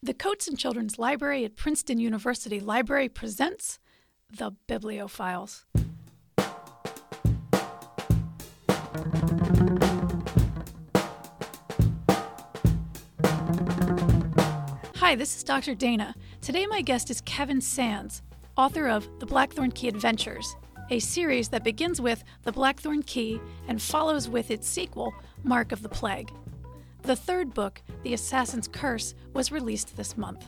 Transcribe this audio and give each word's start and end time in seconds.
The 0.00 0.14
Cotsen 0.14 0.56
Children's 0.56 0.96
Library 0.96 1.44
at 1.44 1.56
Princeton 1.56 1.98
University 1.98 2.60
Library 2.60 3.08
presents 3.08 3.80
The 4.30 4.52
Bibliophiles. 4.68 5.64
Hi, 14.94 15.16
this 15.16 15.36
is 15.36 15.42
Dr. 15.42 15.74
Dana. 15.74 16.14
Today, 16.42 16.66
my 16.66 16.80
guest 16.80 17.10
is 17.10 17.20
Kevin 17.22 17.60
Sands, 17.60 18.22
author 18.56 18.86
of 18.86 19.08
The 19.18 19.26
Blackthorn 19.26 19.72
Key 19.72 19.88
Adventures, 19.88 20.54
a 20.90 21.00
series 21.00 21.48
that 21.48 21.64
begins 21.64 22.00
with 22.00 22.22
The 22.44 22.52
Blackthorn 22.52 23.02
Key 23.02 23.40
and 23.66 23.82
follows 23.82 24.28
with 24.28 24.52
its 24.52 24.68
sequel, 24.68 25.12
Mark 25.42 25.72
of 25.72 25.82
the 25.82 25.88
Plague. 25.88 26.30
The 27.08 27.16
third 27.16 27.54
book, 27.54 27.80
The 28.02 28.12
Assassin's 28.12 28.68
Curse, 28.68 29.14
was 29.32 29.50
released 29.50 29.96
this 29.96 30.18
month. 30.18 30.44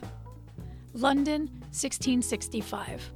London, 0.93 1.47
1665. 1.71 3.11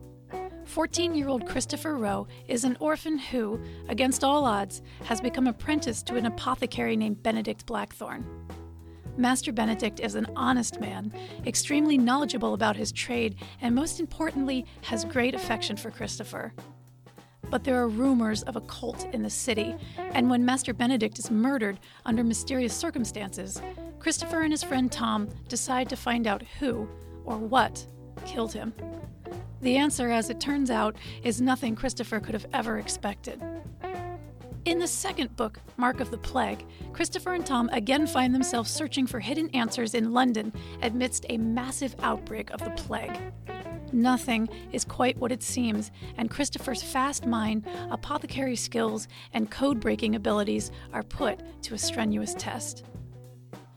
14 0.66 1.14
year 1.14 1.28
old 1.28 1.48
Christopher 1.48 1.96
Rowe 1.96 2.26
is 2.48 2.64
an 2.64 2.76
orphan 2.80 3.20
who, 3.20 3.62
against 3.88 4.24
all 4.24 4.46
odds, 4.46 4.82
has 5.04 5.22
become 5.22 5.46
apprenticed 5.46 6.08
to 6.08 6.16
an 6.16 6.26
apothecary 6.26 6.96
named 6.96 7.22
Benedict 7.22 7.68
Blackthorn. 7.68 8.26
Master 9.16 9.52
Benedict 9.52 10.00
is 10.00 10.16
an 10.16 10.26
honest 10.36 10.82
man, 10.82 11.14
extremely 11.46 12.00
knowledgeable 12.00 12.56
about 12.56 12.76
his 12.76 12.92
trade, 12.92 13.36
and 13.62 13.76
most 13.76 14.00
importantly, 14.00 14.66
has 14.82 15.06
great 15.06 15.36
affection 15.36 15.78
for 15.78 15.92
Christopher. 15.92 16.52
But 17.56 17.64
there 17.64 17.82
are 17.82 17.88
rumors 17.88 18.44
of 18.44 18.58
a 18.58 18.62
cult 18.62 19.08
in 19.14 19.24
the 19.24 19.30
city, 19.30 19.78
and 19.98 20.30
when 20.30 20.44
Master 20.44 20.74
Benedict 20.74 21.18
is 21.18 21.32
murdered 21.32 21.80
under 22.06 22.22
mysterious 22.22 22.76
circumstances, 22.76 23.62
Christopher 23.98 24.42
and 24.42 24.52
his 24.52 24.62
friend 24.62 24.92
Tom 24.92 25.30
decide 25.48 25.88
to 25.88 25.96
find 25.96 26.28
out 26.28 26.44
who 26.60 26.86
or 27.24 27.38
what 27.38 27.88
killed 28.26 28.52
him. 28.52 28.74
The 29.62 29.78
answer, 29.78 30.12
as 30.12 30.30
it 30.30 30.42
turns 30.42 30.70
out, 30.70 30.98
is 31.24 31.40
nothing 31.40 31.78
Christopher 31.78 32.20
could 32.20 32.34
have 32.34 32.48
ever 32.52 32.78
expected. 32.78 33.42
In 34.66 34.78
the 34.78 34.86
second 34.86 35.34
book, 35.38 35.62
Mark 35.78 36.02
of 36.02 36.12
the 36.12 36.18
Plague, 36.18 36.66
Christopher 36.92 37.36
and 37.36 37.46
Tom 37.46 37.70
again 37.72 38.06
find 38.06 38.36
themselves 38.36 38.70
searching 38.70 39.08
for 39.08 39.22
hidden 39.22 39.50
answers 39.52 39.94
in 39.94 40.12
London 40.12 40.52
amidst 40.82 41.26
a 41.30 41.38
massive 41.38 41.96
outbreak 42.02 42.50
of 42.50 42.60
the 42.60 42.72
plague. 42.72 43.18
Nothing 43.96 44.50
is 44.74 44.84
quite 44.84 45.18
what 45.18 45.32
it 45.32 45.42
seems, 45.42 45.90
and 46.18 46.30
Christopher's 46.30 46.84
fast 46.84 47.26
mind, 47.26 47.66
apothecary 47.90 48.58
skills, 48.58 49.08
and 49.32 49.50
code 49.50 49.80
breaking 49.80 50.16
abilities 50.16 50.70
are 50.92 51.02
put 51.02 51.40
to 51.64 51.76
a 51.76 51.78
strenuous 51.78 52.36
test. 52.38 52.84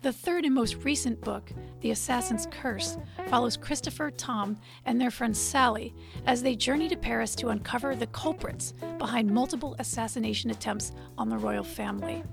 The 0.03 0.13
third 0.13 0.45
and 0.45 0.53
most 0.53 0.75
recent 0.83 1.21
book, 1.21 1.53
The 1.83 1.93
Assassin's 1.93 2.49
Curse, 2.51 2.99
follows 3.29 3.57
Christopher, 3.57 4.11
Tom, 4.11 4.59
and 4.87 5.01
their 5.01 5.13
friend 5.13 5.37
Sally 5.37 5.95
as 6.27 6.43
they 6.43 6.57
journey 6.57 6.89
to 6.89 6.97
Paris 6.97 7.37
to 7.37 7.51
uncover 7.51 7.95
the 7.95 8.09
culprits 8.09 8.75
behind 8.99 9.31
multiple 9.31 9.77
assassination 9.79 10.51
attempts 10.51 10.91
on 11.17 11.29
the 11.29 11.39
royal 11.39 11.63
family. 11.65 12.25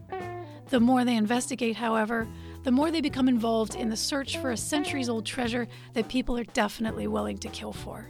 The 0.69 0.79
more 0.79 1.05
they 1.05 1.15
investigate, 1.15 1.75
however, 1.75 2.27
the 2.65 2.71
more 2.71 2.89
they 2.89 2.99
become 2.99 3.29
involved 3.29 3.75
in 3.75 3.89
the 3.89 3.95
search 3.95 4.37
for 4.39 4.49
a 4.49 4.57
centuries 4.57 5.07
old 5.07 5.23
treasure 5.23 5.67
that 5.93 6.09
people 6.09 6.35
are 6.35 6.43
definitely 6.45 7.05
willing 7.05 7.37
to 7.37 7.47
kill 7.49 7.71
for. 7.71 8.09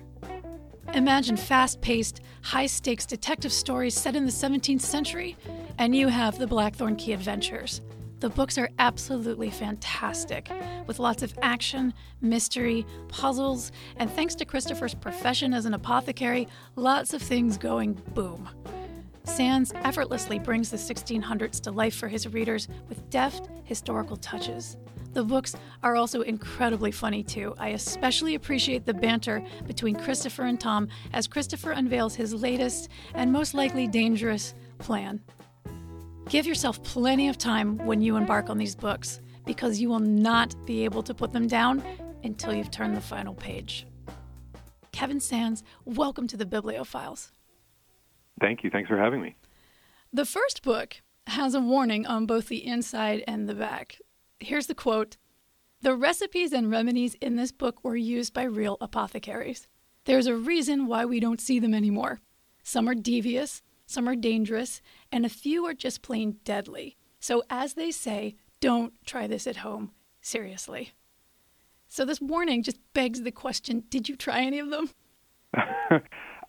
Imagine 0.93 1.35
fast 1.35 1.81
paced, 1.81 2.21
high 2.41 2.65
stakes 2.65 3.05
detective 3.05 3.51
stories 3.51 3.93
set 3.93 4.15
in 4.15 4.25
the 4.25 4.31
17th 4.31 4.79
century, 4.79 5.35
and 5.77 5.93
you 5.93 6.07
have 6.07 6.39
the 6.39 6.47
Blackthorn 6.47 6.95
Key 6.95 7.11
Adventures. 7.11 7.81
The 8.21 8.29
books 8.29 8.57
are 8.57 8.69
absolutely 8.79 9.49
fantastic, 9.49 10.49
with 10.87 10.99
lots 10.99 11.21
of 11.21 11.37
action, 11.41 11.93
mystery, 12.21 12.85
puzzles, 13.09 13.73
and 13.97 14.09
thanks 14.09 14.35
to 14.35 14.45
Christopher's 14.45 14.95
profession 14.95 15.53
as 15.53 15.65
an 15.65 15.73
apothecary, 15.73 16.47
lots 16.77 17.13
of 17.13 17.21
things 17.21 17.57
going 17.57 18.01
boom. 18.13 18.47
Sands 19.25 19.73
effortlessly 19.83 20.39
brings 20.39 20.69
the 20.69 20.77
1600s 20.77 21.59
to 21.61 21.71
life 21.71 21.95
for 21.95 22.07
his 22.07 22.27
readers 22.27 22.67
with 22.87 23.09
deft 23.09 23.49
historical 23.63 24.15
touches. 24.17 24.77
The 25.13 25.23
books 25.23 25.55
are 25.81 25.95
also 25.95 26.21
incredibly 26.21 26.91
funny, 26.91 27.23
too. 27.23 27.55
I 27.57 27.69
especially 27.69 28.35
appreciate 28.35 28.85
the 28.85 28.93
banter 28.93 29.43
between 29.65 29.95
Christopher 29.95 30.43
and 30.43 30.59
Tom 30.59 30.89
as 31.13 31.27
Christopher 31.27 31.71
unveils 31.71 32.15
his 32.15 32.33
latest 32.33 32.89
and 33.13 33.31
most 33.31 33.53
likely 33.53 33.87
dangerous 33.87 34.53
plan. 34.77 35.21
Give 36.29 36.45
yourself 36.45 36.81
plenty 36.83 37.27
of 37.27 37.37
time 37.37 37.77
when 37.85 38.01
you 38.01 38.17
embark 38.17 38.49
on 38.49 38.57
these 38.57 38.75
books 38.75 39.21
because 39.45 39.79
you 39.79 39.89
will 39.89 39.99
not 39.99 40.55
be 40.65 40.83
able 40.85 41.03
to 41.03 41.13
put 41.13 41.31
them 41.33 41.47
down 41.47 41.83
until 42.23 42.53
you've 42.53 42.71
turned 42.71 42.95
the 42.95 43.01
final 43.01 43.33
page. 43.33 43.87
Kevin 44.91 45.19
Sands, 45.19 45.63
welcome 45.85 46.27
to 46.27 46.37
the 46.37 46.45
Bibliophiles. 46.45 47.31
Thank 48.39 48.63
you. 48.63 48.69
Thanks 48.69 48.89
for 48.89 48.97
having 48.97 49.21
me. 49.21 49.35
The 50.11 50.25
first 50.25 50.63
book 50.63 51.01
has 51.27 51.55
a 51.55 51.59
warning 51.59 52.05
on 52.05 52.25
both 52.25 52.47
the 52.47 52.65
inside 52.65 53.23
and 53.27 53.49
the 53.49 53.55
back. 53.55 53.97
Here's 54.39 54.67
the 54.67 54.75
quote 54.75 55.17
The 55.81 55.95
recipes 55.95 56.53
and 56.53 56.69
remedies 56.69 57.15
in 57.15 57.35
this 57.35 57.51
book 57.51 57.83
were 57.83 57.95
used 57.95 58.33
by 58.33 58.43
real 58.43 58.77
apothecaries. 58.81 59.67
There's 60.05 60.27
a 60.27 60.35
reason 60.35 60.85
why 60.85 61.05
we 61.05 61.19
don't 61.19 61.41
see 61.41 61.59
them 61.59 61.73
anymore. 61.73 62.19
Some 62.63 62.87
are 62.87 62.95
devious, 62.95 63.61
some 63.85 64.07
are 64.07 64.15
dangerous, 64.15 64.81
and 65.11 65.25
a 65.25 65.29
few 65.29 65.65
are 65.65 65.73
just 65.73 66.01
plain 66.01 66.37
deadly. 66.43 66.97
So, 67.19 67.43
as 67.49 67.73
they 67.73 67.91
say, 67.91 68.35
don't 68.59 68.93
try 69.05 69.27
this 69.27 69.47
at 69.47 69.57
home. 69.57 69.91
Seriously. 70.21 70.93
So, 71.87 72.05
this 72.05 72.21
warning 72.21 72.63
just 72.63 72.77
begs 72.93 73.21
the 73.21 73.31
question 73.31 73.83
did 73.89 74.07
you 74.07 74.15
try 74.15 74.41
any 74.41 74.59
of 74.59 74.69
them? 74.69 74.89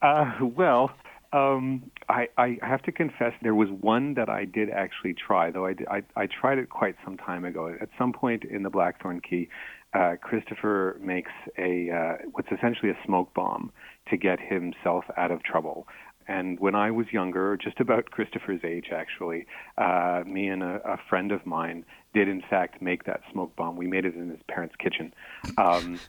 uh, 0.03 0.33
well, 0.41 0.93
um, 1.37 1.91
I, 2.09 2.29
I 2.39 2.59
have 2.63 2.83
to 2.83 2.93
confess, 2.93 3.33
there 3.43 3.55
was 3.55 3.69
one 3.69 4.15
that 4.15 4.29
I 4.29 4.45
did 4.45 4.71
actually 4.71 5.15
try, 5.15 5.51
though 5.51 5.67
I, 5.67 5.75
I, 5.91 6.03
I 6.17 6.27
tried 6.27 6.59
it 6.59 6.71
quite 6.71 6.97
some 7.05 7.19
time 7.19 7.45
ago. 7.45 7.75
At 7.81 7.91
some 7.99 8.13
point 8.13 8.45
in 8.45 8.63
the 8.63 8.71
Blackthorn 8.71 9.21
Key, 9.21 9.49
uh, 9.93 10.17
Christopher 10.21 10.99
makes 11.01 11.33
a 11.59 11.91
uh, 11.91 12.29
what's 12.33 12.49
essentially 12.51 12.91
a 12.91 12.99
smoke 13.05 13.33
bomb 13.35 13.73
to 14.11 14.17
get 14.17 14.41
himself 14.41 15.05
out 15.17 15.31
of 15.31 15.43
trouble. 15.43 15.87
And 16.29 16.59
when 16.59 16.75
I 16.75 16.91
was 16.91 17.07
younger, 17.13 17.57
just 17.57 17.81
about 17.81 18.11
Christopher's 18.11 18.61
age 18.65 18.87
actually, 18.93 19.47
uh, 19.79 20.23
me 20.27 20.49
and 20.49 20.63
a, 20.63 20.81
a 20.85 20.99
friend 21.09 21.33
of 21.33 21.47
mine 21.47 21.85
did 22.15 22.29
in 22.29 22.43
fact 22.49 22.83
make 22.83 23.05
that 23.05 23.21
smoke 23.31 23.55
bomb. 23.57 23.77
We 23.77 23.87
made 23.87 24.05
it 24.05 24.15
in 24.15 24.31
his 24.31 24.41
parents' 24.49 24.75
kitchen, 24.77 25.15
um, 25.57 26.01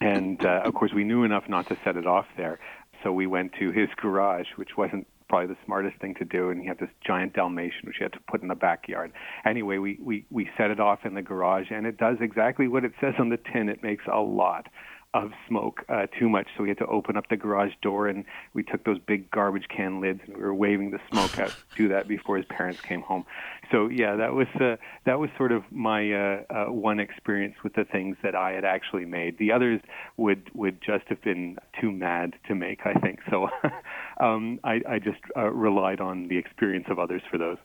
and 0.00 0.44
uh, 0.44 0.62
of 0.64 0.74
course 0.74 0.92
we 0.94 1.04
knew 1.04 1.24
enough 1.24 1.48
not 1.48 1.66
to 1.68 1.78
set 1.84 1.96
it 1.96 2.06
off 2.06 2.26
there 2.36 2.58
so 3.02 3.12
we 3.12 3.26
went 3.26 3.52
to 3.58 3.70
his 3.70 3.88
garage, 3.96 4.46
which 4.56 4.76
wasn't 4.76 5.06
probably 5.28 5.46
the 5.46 5.60
smartest 5.64 5.96
thing 6.00 6.14
to 6.16 6.24
do, 6.24 6.50
and 6.50 6.60
he 6.60 6.66
had 6.66 6.78
this 6.78 6.90
giant 7.06 7.32
Dalmatian 7.34 7.82
which 7.84 7.96
he 7.98 8.02
had 8.02 8.12
to 8.12 8.20
put 8.28 8.42
in 8.42 8.48
the 8.48 8.54
backyard. 8.54 9.12
Anyway, 9.46 9.78
we 9.78 9.98
we 10.02 10.26
we 10.30 10.50
set 10.58 10.70
it 10.70 10.80
off 10.80 11.00
in 11.04 11.14
the 11.14 11.22
garage, 11.22 11.68
and 11.70 11.86
it 11.86 11.96
does 11.96 12.16
exactly 12.20 12.68
what 12.68 12.84
it 12.84 12.92
says 13.00 13.14
on 13.18 13.28
the 13.28 13.38
tin. 13.52 13.68
It 13.68 13.82
makes 13.82 14.04
a 14.12 14.20
lot 14.20 14.66
of 15.12 15.32
smoke, 15.48 15.84
uh, 15.88 16.06
too 16.18 16.28
much. 16.28 16.46
So 16.56 16.62
we 16.62 16.68
had 16.68 16.78
to 16.78 16.86
open 16.86 17.16
up 17.16 17.28
the 17.28 17.36
garage 17.36 17.72
door, 17.82 18.06
and 18.06 18.24
we 18.54 18.62
took 18.62 18.84
those 18.84 18.98
big 19.00 19.30
garbage 19.30 19.66
can 19.68 20.00
lids, 20.00 20.20
and 20.26 20.36
we 20.36 20.42
were 20.42 20.54
waving 20.54 20.92
the 20.92 21.00
smoke 21.10 21.38
out. 21.38 21.54
to 21.76 21.88
that 21.88 22.06
before 22.06 22.36
his 22.36 22.46
parents 22.46 22.80
came 22.80 23.00
home. 23.02 23.24
So 23.72 23.88
yeah, 23.88 24.16
that 24.16 24.34
was 24.34 24.46
uh, 24.60 24.76
that 25.04 25.18
was 25.18 25.30
sort 25.36 25.52
of 25.52 25.64
my 25.70 26.12
uh, 26.12 26.42
uh, 26.50 26.64
one 26.72 27.00
experience 27.00 27.56
with 27.64 27.74
the 27.74 27.84
things 27.84 28.16
that 28.22 28.34
I 28.34 28.52
had 28.52 28.64
actually 28.64 29.04
made. 29.04 29.38
The 29.38 29.52
others 29.52 29.80
would 30.16 30.50
would 30.54 30.80
just 30.80 31.06
have 31.08 31.20
been 31.22 31.58
too 31.80 31.90
mad 31.90 32.34
to 32.48 32.54
make, 32.54 32.86
I 32.86 32.94
think. 32.94 33.20
So 33.30 33.48
um, 34.20 34.60
I, 34.62 34.80
I 34.88 34.98
just 34.98 35.20
uh, 35.36 35.50
relied 35.50 36.00
on 36.00 36.28
the 36.28 36.38
experience 36.38 36.86
of 36.88 36.98
others 36.98 37.22
for 37.30 37.38
those. 37.38 37.58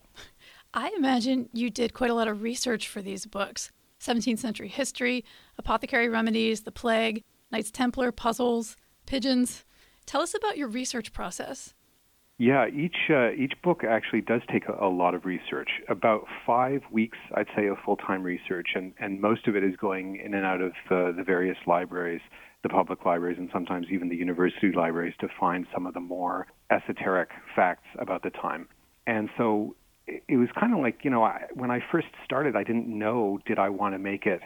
I 0.73 0.91
imagine 0.97 1.49
you 1.53 1.69
did 1.69 1.93
quite 1.93 2.09
a 2.09 2.15
lot 2.15 2.27
of 2.27 2.41
research 2.41 2.87
for 2.87 3.01
these 3.01 3.25
books. 3.25 3.71
17th 4.01 4.39
century 4.39 4.67
history, 4.67 5.23
apothecary 5.57 6.09
remedies, 6.09 6.61
the 6.61 6.71
plague, 6.71 7.23
Knights 7.51 7.71
Templar, 7.71 8.11
puzzles, 8.11 8.75
pigeons. 9.05 9.65
Tell 10.05 10.21
us 10.21 10.33
about 10.33 10.57
your 10.57 10.67
research 10.67 11.13
process. 11.13 11.73
Yeah, 12.37 12.67
each 12.67 12.97
uh, 13.09 13.31
each 13.31 13.53
book 13.63 13.83
actually 13.87 14.19
does 14.19 14.41
take 14.51 14.67
a, 14.67 14.85
a, 14.85 14.89
lot 14.89 15.15
of 15.15 15.23
research. 15.23 15.69
About 15.87 16.25
five 16.45 16.81
weeks, 16.91 17.17
I'd 17.33 17.47
say, 17.55 17.67
of 17.67 17.77
full 17.85 17.95
time 17.95 18.23
research, 18.23 18.69
and, 18.75 18.93
and 18.99 19.21
most 19.21 19.47
of 19.47 19.55
it 19.55 19.63
is 19.63 19.75
going 19.77 20.17
in 20.17 20.33
and 20.33 20.45
out 20.45 20.59
of 20.59 20.71
uh, 20.91 21.15
the 21.15 21.23
various 21.25 21.57
libraries, 21.65 22.19
the 22.61 22.67
public 22.67 23.05
libraries, 23.05 23.37
and 23.37 23.49
sometimes 23.53 23.87
even 23.89 24.09
the 24.09 24.17
university 24.17 24.73
libraries 24.75 25.13
to 25.21 25.29
find 25.39 25.65
some 25.73 25.85
of 25.85 25.93
the 25.93 26.01
more 26.01 26.47
esoteric 26.71 27.29
facts 27.55 27.87
about 27.99 28.21
the 28.21 28.31
time. 28.31 28.67
And 29.07 29.29
so 29.37 29.77
it, 30.05 30.21
it 30.27 30.35
was 30.35 30.49
kind 30.59 30.73
of 30.73 30.79
like 30.79 31.05
you 31.05 31.11
know, 31.11 31.23
I, 31.23 31.43
when 31.53 31.71
I 31.71 31.79
first 31.89 32.07
started, 32.25 32.57
I 32.57 32.65
didn't 32.65 32.87
know 32.87 33.39
did 33.45 33.59
I 33.59 33.69
want 33.69 33.95
to 33.95 33.99
make 33.99 34.25
it 34.25 34.41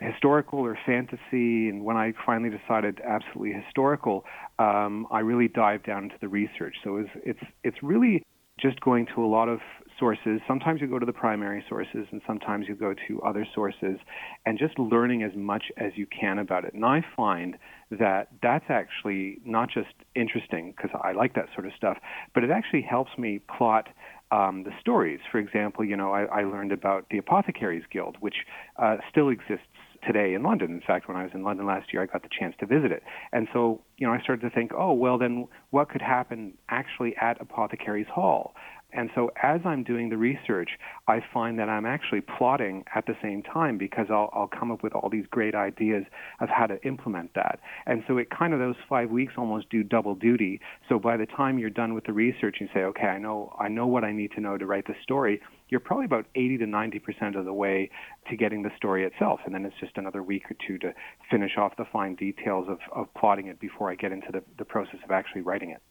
historical 0.00 0.60
or 0.60 0.78
fantasy. 0.86 1.68
And 1.68 1.84
when 1.84 1.96
I 1.96 2.12
finally 2.24 2.50
decided 2.50 3.00
absolutely 3.04 3.52
historical, 3.52 4.24
um, 4.58 5.06
I 5.10 5.20
really 5.20 5.48
dived 5.48 5.86
down 5.86 6.04
into 6.04 6.16
the 6.20 6.28
research. 6.28 6.76
So 6.84 6.96
it's 6.96 7.10
it's 7.24 7.40
it's 7.64 7.82
really 7.82 8.24
just 8.60 8.80
going 8.80 9.06
to 9.14 9.24
a 9.24 9.26
lot 9.26 9.48
of 9.48 9.60
sources. 9.98 10.40
Sometimes 10.46 10.80
you 10.80 10.86
go 10.86 10.98
to 10.98 11.06
the 11.06 11.12
primary 11.12 11.64
sources, 11.68 12.06
and 12.10 12.20
sometimes 12.26 12.66
you 12.68 12.74
go 12.74 12.94
to 13.06 13.22
other 13.22 13.46
sources, 13.54 13.98
and 14.46 14.58
just 14.58 14.78
learning 14.78 15.22
as 15.22 15.32
much 15.36 15.64
as 15.76 15.92
you 15.96 16.06
can 16.06 16.38
about 16.38 16.64
it. 16.64 16.74
And 16.74 16.84
I 16.84 17.04
find 17.16 17.56
that 17.90 18.28
that's 18.42 18.66
actually 18.68 19.38
not 19.44 19.70
just 19.70 19.94
interesting 20.14 20.74
because 20.76 20.90
I 21.02 21.12
like 21.12 21.34
that 21.34 21.46
sort 21.54 21.66
of 21.66 21.72
stuff, 21.76 21.98
but 22.34 22.44
it 22.44 22.50
actually 22.50 22.82
helps 22.82 23.16
me 23.16 23.40
plot 23.56 23.88
um, 24.30 24.64
the 24.64 24.72
stories. 24.80 25.20
For 25.32 25.38
example, 25.38 25.84
you 25.84 25.96
know, 25.96 26.12
I, 26.12 26.24
I 26.24 26.42
learned 26.42 26.72
about 26.72 27.06
the 27.10 27.18
Apothecaries 27.18 27.84
Guild, 27.90 28.16
which 28.20 28.44
uh, 28.76 28.96
still 29.10 29.30
exists 29.30 29.66
today 30.06 30.34
in 30.34 30.42
London. 30.42 30.70
In 30.70 30.80
fact, 30.80 31.08
when 31.08 31.16
I 31.16 31.22
was 31.22 31.32
in 31.34 31.42
London 31.42 31.66
last 31.66 31.92
year, 31.92 32.02
I 32.02 32.06
got 32.06 32.22
the 32.22 32.28
chance 32.28 32.54
to 32.60 32.66
visit 32.66 32.92
it. 32.92 33.02
And 33.32 33.48
so, 33.52 33.82
you 33.96 34.06
know, 34.06 34.12
I 34.12 34.20
started 34.20 34.42
to 34.48 34.54
think, 34.54 34.72
oh, 34.76 34.92
well, 34.92 35.18
then 35.18 35.48
what 35.70 35.88
could 35.88 36.02
happen 36.02 36.54
actually 36.68 37.14
at 37.20 37.40
Apothecaries 37.40 38.06
Hall? 38.12 38.54
And 38.92 39.10
so 39.14 39.30
as 39.42 39.60
I'm 39.66 39.84
doing 39.84 40.08
the 40.08 40.16
research, 40.16 40.70
I 41.06 41.20
find 41.32 41.58
that 41.58 41.68
I'm 41.68 41.84
actually 41.84 42.22
plotting 42.22 42.84
at 42.94 43.04
the 43.04 43.14
same 43.22 43.42
time 43.42 43.76
because 43.76 44.06
I'll, 44.08 44.30
I'll 44.32 44.48
come 44.48 44.70
up 44.70 44.82
with 44.82 44.94
all 44.94 45.10
these 45.10 45.26
great 45.30 45.54
ideas 45.54 46.04
of 46.40 46.48
how 46.48 46.66
to 46.66 46.82
implement 46.86 47.34
that. 47.34 47.60
And 47.84 48.02
so 48.08 48.16
it 48.16 48.30
kind 48.30 48.54
of 48.54 48.60
those 48.60 48.76
five 48.88 49.10
weeks 49.10 49.34
almost 49.36 49.68
do 49.68 49.82
double 49.82 50.14
duty. 50.14 50.60
So 50.88 50.98
by 50.98 51.18
the 51.18 51.26
time 51.26 51.58
you're 51.58 51.68
done 51.68 51.92
with 51.92 52.04
the 52.04 52.14
research 52.14 52.56
you 52.60 52.68
say, 52.72 52.80
okay, 52.80 53.08
I 53.08 53.18
know 53.18 53.54
I 53.58 53.68
know 53.68 53.86
what 53.86 54.04
I 54.04 54.12
need 54.12 54.32
to 54.32 54.40
know 54.40 54.56
to 54.56 54.64
write 54.64 54.86
the 54.86 54.94
story, 55.02 55.40
you're 55.68 55.80
probably 55.80 56.06
about 56.06 56.26
80 56.34 56.58
to 56.58 56.66
90 56.66 56.98
percent 56.98 57.36
of 57.36 57.44
the 57.44 57.52
way 57.52 57.90
to 58.28 58.36
getting 58.36 58.62
the 58.62 58.70
story 58.76 59.04
itself, 59.04 59.40
and 59.44 59.54
then 59.54 59.64
it's 59.64 59.76
just 59.80 59.96
another 59.96 60.22
week 60.22 60.50
or 60.50 60.56
two 60.66 60.78
to 60.78 60.92
finish 61.30 61.56
off 61.56 61.76
the 61.76 61.84
fine 61.92 62.14
details 62.14 62.66
of, 62.68 62.78
of 62.92 63.12
plotting 63.14 63.46
it 63.46 63.60
before 63.60 63.90
I 63.90 63.94
get 63.94 64.12
into 64.12 64.28
the, 64.32 64.42
the 64.58 64.64
process 64.64 65.00
of 65.04 65.10
actually 65.10 65.42
writing 65.42 65.70
it. 65.70 65.82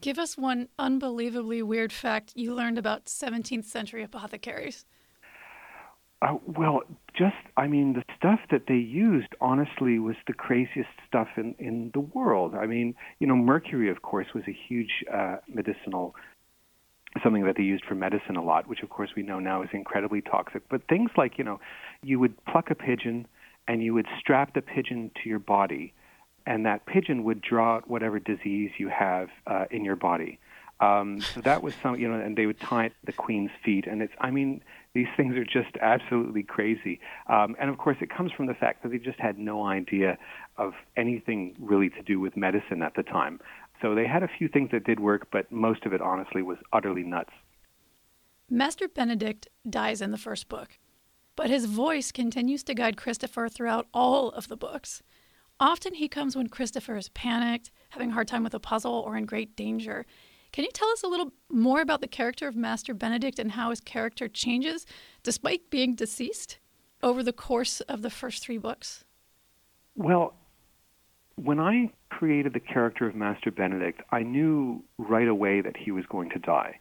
Give 0.00 0.18
us 0.18 0.36
one 0.36 0.68
unbelievably 0.78 1.62
weird 1.62 1.92
fact 1.92 2.32
you 2.34 2.54
learned 2.54 2.78
about 2.78 3.06
17th 3.06 3.64
century 3.64 4.02
apothecaries. 4.02 4.84
Uh, 6.22 6.36
well, 6.46 6.82
just, 7.14 7.36
I 7.56 7.66
mean, 7.66 7.92
the 7.92 8.02
stuff 8.16 8.40
that 8.50 8.62
they 8.68 8.74
used, 8.74 9.28
honestly, 9.40 9.98
was 9.98 10.16
the 10.26 10.32
craziest 10.32 10.88
stuff 11.06 11.28
in, 11.36 11.54
in 11.58 11.90
the 11.92 12.00
world. 12.00 12.54
I 12.54 12.66
mean, 12.66 12.94
you 13.20 13.26
know, 13.26 13.36
mercury, 13.36 13.90
of 13.90 14.02
course, 14.02 14.26
was 14.34 14.44
a 14.48 14.56
huge 14.68 15.04
uh, 15.12 15.36
medicinal 15.46 16.14
something 17.22 17.44
that 17.44 17.56
they 17.56 17.62
used 17.62 17.84
for 17.84 17.94
medicine 17.94 18.36
a 18.36 18.42
lot, 18.42 18.68
which 18.68 18.82
of 18.82 18.90
course 18.90 19.10
we 19.16 19.22
know 19.22 19.38
now 19.38 19.62
is 19.62 19.68
incredibly 19.72 20.20
toxic. 20.20 20.62
But 20.68 20.86
things 20.88 21.10
like, 21.16 21.38
you 21.38 21.44
know, 21.44 21.60
you 22.02 22.18
would 22.18 22.44
pluck 22.46 22.70
a 22.70 22.74
pigeon 22.74 23.26
and 23.68 23.82
you 23.82 23.94
would 23.94 24.06
strap 24.18 24.54
the 24.54 24.62
pigeon 24.62 25.10
to 25.22 25.28
your 25.28 25.38
body, 25.38 25.92
and 26.46 26.66
that 26.66 26.86
pigeon 26.86 27.24
would 27.24 27.40
draw 27.40 27.76
out 27.76 27.90
whatever 27.90 28.18
disease 28.18 28.70
you 28.78 28.88
have 28.88 29.28
uh, 29.46 29.64
in 29.70 29.84
your 29.84 29.96
body. 29.96 30.38
Um, 30.78 31.22
so 31.22 31.40
that 31.40 31.62
was 31.62 31.74
some, 31.82 31.98
you 31.98 32.06
know, 32.06 32.20
and 32.20 32.36
they 32.36 32.46
would 32.46 32.60
tie 32.60 32.86
it 32.86 32.88
to 32.90 33.06
the 33.06 33.12
queen's 33.12 33.50
feet, 33.64 33.86
and 33.86 34.02
it's, 34.02 34.12
I 34.20 34.30
mean, 34.30 34.60
these 34.92 35.06
things 35.16 35.34
are 35.36 35.44
just 35.44 35.76
absolutely 35.80 36.42
crazy. 36.42 37.00
Um, 37.28 37.56
and 37.58 37.70
of 37.70 37.78
course, 37.78 37.96
it 38.00 38.10
comes 38.10 38.30
from 38.32 38.46
the 38.46 38.54
fact 38.54 38.82
that 38.82 38.90
they 38.90 38.98
just 38.98 39.18
had 39.18 39.38
no 39.38 39.66
idea 39.66 40.18
of 40.58 40.74
anything 40.96 41.54
really 41.58 41.88
to 41.90 42.02
do 42.02 42.20
with 42.20 42.36
medicine 42.36 42.82
at 42.82 42.94
the 42.94 43.02
time. 43.02 43.40
So 43.82 43.94
they 43.94 44.06
had 44.06 44.22
a 44.22 44.28
few 44.38 44.48
things 44.48 44.70
that 44.72 44.84
did 44.84 45.00
work, 45.00 45.28
but 45.30 45.50
most 45.52 45.84
of 45.84 45.92
it, 45.92 46.00
honestly, 46.00 46.42
was 46.42 46.58
utterly 46.72 47.02
nuts. 47.02 47.32
Master 48.48 48.88
Benedict 48.88 49.48
dies 49.68 50.00
in 50.00 50.12
the 50.12 50.18
first 50.18 50.48
book, 50.48 50.78
but 51.34 51.50
his 51.50 51.66
voice 51.66 52.12
continues 52.12 52.62
to 52.64 52.74
guide 52.74 52.96
Christopher 52.96 53.48
throughout 53.48 53.86
all 53.92 54.30
of 54.30 54.48
the 54.48 54.56
books. 54.56 55.02
Often 55.58 55.94
he 55.94 56.08
comes 56.08 56.36
when 56.36 56.48
Christopher 56.48 56.96
is 56.96 57.08
panicked, 57.10 57.70
having 57.90 58.10
a 58.10 58.14
hard 58.14 58.28
time 58.28 58.44
with 58.44 58.54
a 58.54 58.60
puzzle, 58.60 59.02
or 59.06 59.16
in 59.16 59.24
great 59.24 59.56
danger. 59.56 60.06
Can 60.52 60.64
you 60.64 60.70
tell 60.70 60.88
us 60.90 61.02
a 61.02 61.08
little 61.08 61.32
more 61.50 61.80
about 61.80 62.00
the 62.00 62.08
character 62.08 62.46
of 62.46 62.56
Master 62.56 62.94
Benedict 62.94 63.38
and 63.38 63.52
how 63.52 63.70
his 63.70 63.80
character 63.80 64.28
changes 64.28 64.86
despite 65.22 65.70
being 65.70 65.94
deceased 65.94 66.58
over 67.02 67.22
the 67.22 67.32
course 67.32 67.80
of 67.82 68.02
the 68.02 68.10
first 68.10 68.42
three 68.42 68.58
books? 68.58 69.04
Well, 69.96 70.34
when 71.36 71.60
I 71.60 71.90
created 72.08 72.54
the 72.54 72.60
character 72.60 73.06
of 73.06 73.14
Master 73.14 73.50
Benedict, 73.50 74.00
I 74.10 74.22
knew 74.22 74.82
right 74.98 75.28
away 75.28 75.60
that 75.60 75.76
he 75.76 75.90
was 75.90 76.04
going 76.06 76.30
to 76.30 76.38
die. 76.38 76.80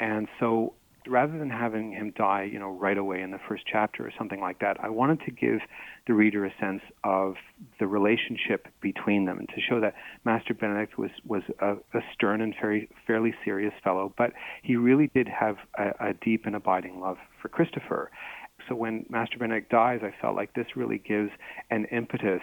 And 0.00 0.28
so 0.38 0.74
rather 1.06 1.38
than 1.38 1.50
having 1.50 1.92
him 1.92 2.12
die, 2.16 2.48
you 2.50 2.58
know, 2.58 2.70
right 2.70 2.96
away 2.96 3.20
in 3.20 3.30
the 3.30 3.38
first 3.48 3.64
chapter 3.70 4.06
or 4.06 4.12
something 4.16 4.40
like 4.40 4.58
that, 4.60 4.76
I 4.82 4.88
wanted 4.88 5.20
to 5.26 5.30
give 5.30 5.60
the 6.06 6.14
reader 6.14 6.44
a 6.44 6.52
sense 6.60 6.82
of 7.04 7.34
the 7.78 7.86
relationship 7.86 8.68
between 8.80 9.24
them 9.24 9.38
and 9.38 9.48
to 9.48 9.60
show 9.60 9.80
that 9.80 9.94
Master 10.24 10.54
Benedict 10.54 10.98
was 10.98 11.10
was 11.26 11.42
a, 11.60 11.72
a 11.72 12.00
stern 12.12 12.40
and 12.40 12.54
very 12.60 12.88
fairly 13.06 13.34
serious 13.44 13.74
fellow, 13.82 14.12
but 14.16 14.32
he 14.62 14.76
really 14.76 15.10
did 15.14 15.28
have 15.28 15.56
a, 15.78 16.08
a 16.08 16.14
deep 16.22 16.46
and 16.46 16.56
abiding 16.56 17.00
love 17.00 17.18
for 17.40 17.48
Christopher. 17.48 18.10
So 18.68 18.74
when 18.74 19.04
Master 19.10 19.38
Benedict 19.38 19.70
dies, 19.70 20.00
I 20.02 20.14
felt 20.22 20.36
like 20.36 20.54
this 20.54 20.66
really 20.74 20.98
gives 20.98 21.30
an 21.70 21.84
impetus 21.86 22.40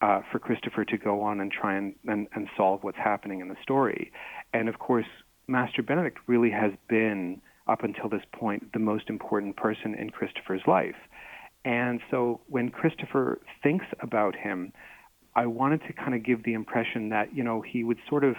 uh, 0.00 0.20
for 0.30 0.38
Christopher 0.38 0.84
to 0.84 0.96
go 0.96 1.22
on 1.22 1.40
and 1.40 1.50
try 1.50 1.76
and, 1.76 1.94
and, 2.06 2.28
and 2.34 2.48
solve 2.56 2.82
what's 2.82 2.98
happening 2.98 3.40
in 3.40 3.48
the 3.48 3.56
story. 3.62 4.12
And 4.52 4.68
of 4.68 4.78
course, 4.78 5.06
Master 5.46 5.82
Benedict 5.82 6.18
really 6.26 6.50
has 6.50 6.72
been, 6.88 7.40
up 7.66 7.82
until 7.84 8.08
this 8.08 8.22
point, 8.32 8.72
the 8.72 8.78
most 8.78 9.08
important 9.08 9.56
person 9.56 9.94
in 9.94 10.10
Christopher's 10.10 10.62
life. 10.66 10.96
And 11.64 12.00
so 12.10 12.40
when 12.48 12.70
Christopher 12.70 13.40
thinks 13.62 13.86
about 14.00 14.36
him, 14.36 14.72
I 15.34 15.46
wanted 15.46 15.82
to 15.86 15.92
kind 15.92 16.14
of 16.14 16.24
give 16.24 16.44
the 16.44 16.54
impression 16.54 17.10
that, 17.10 17.34
you 17.34 17.42
know, 17.44 17.60
he 17.60 17.84
would 17.84 17.98
sort 18.08 18.24
of 18.24 18.36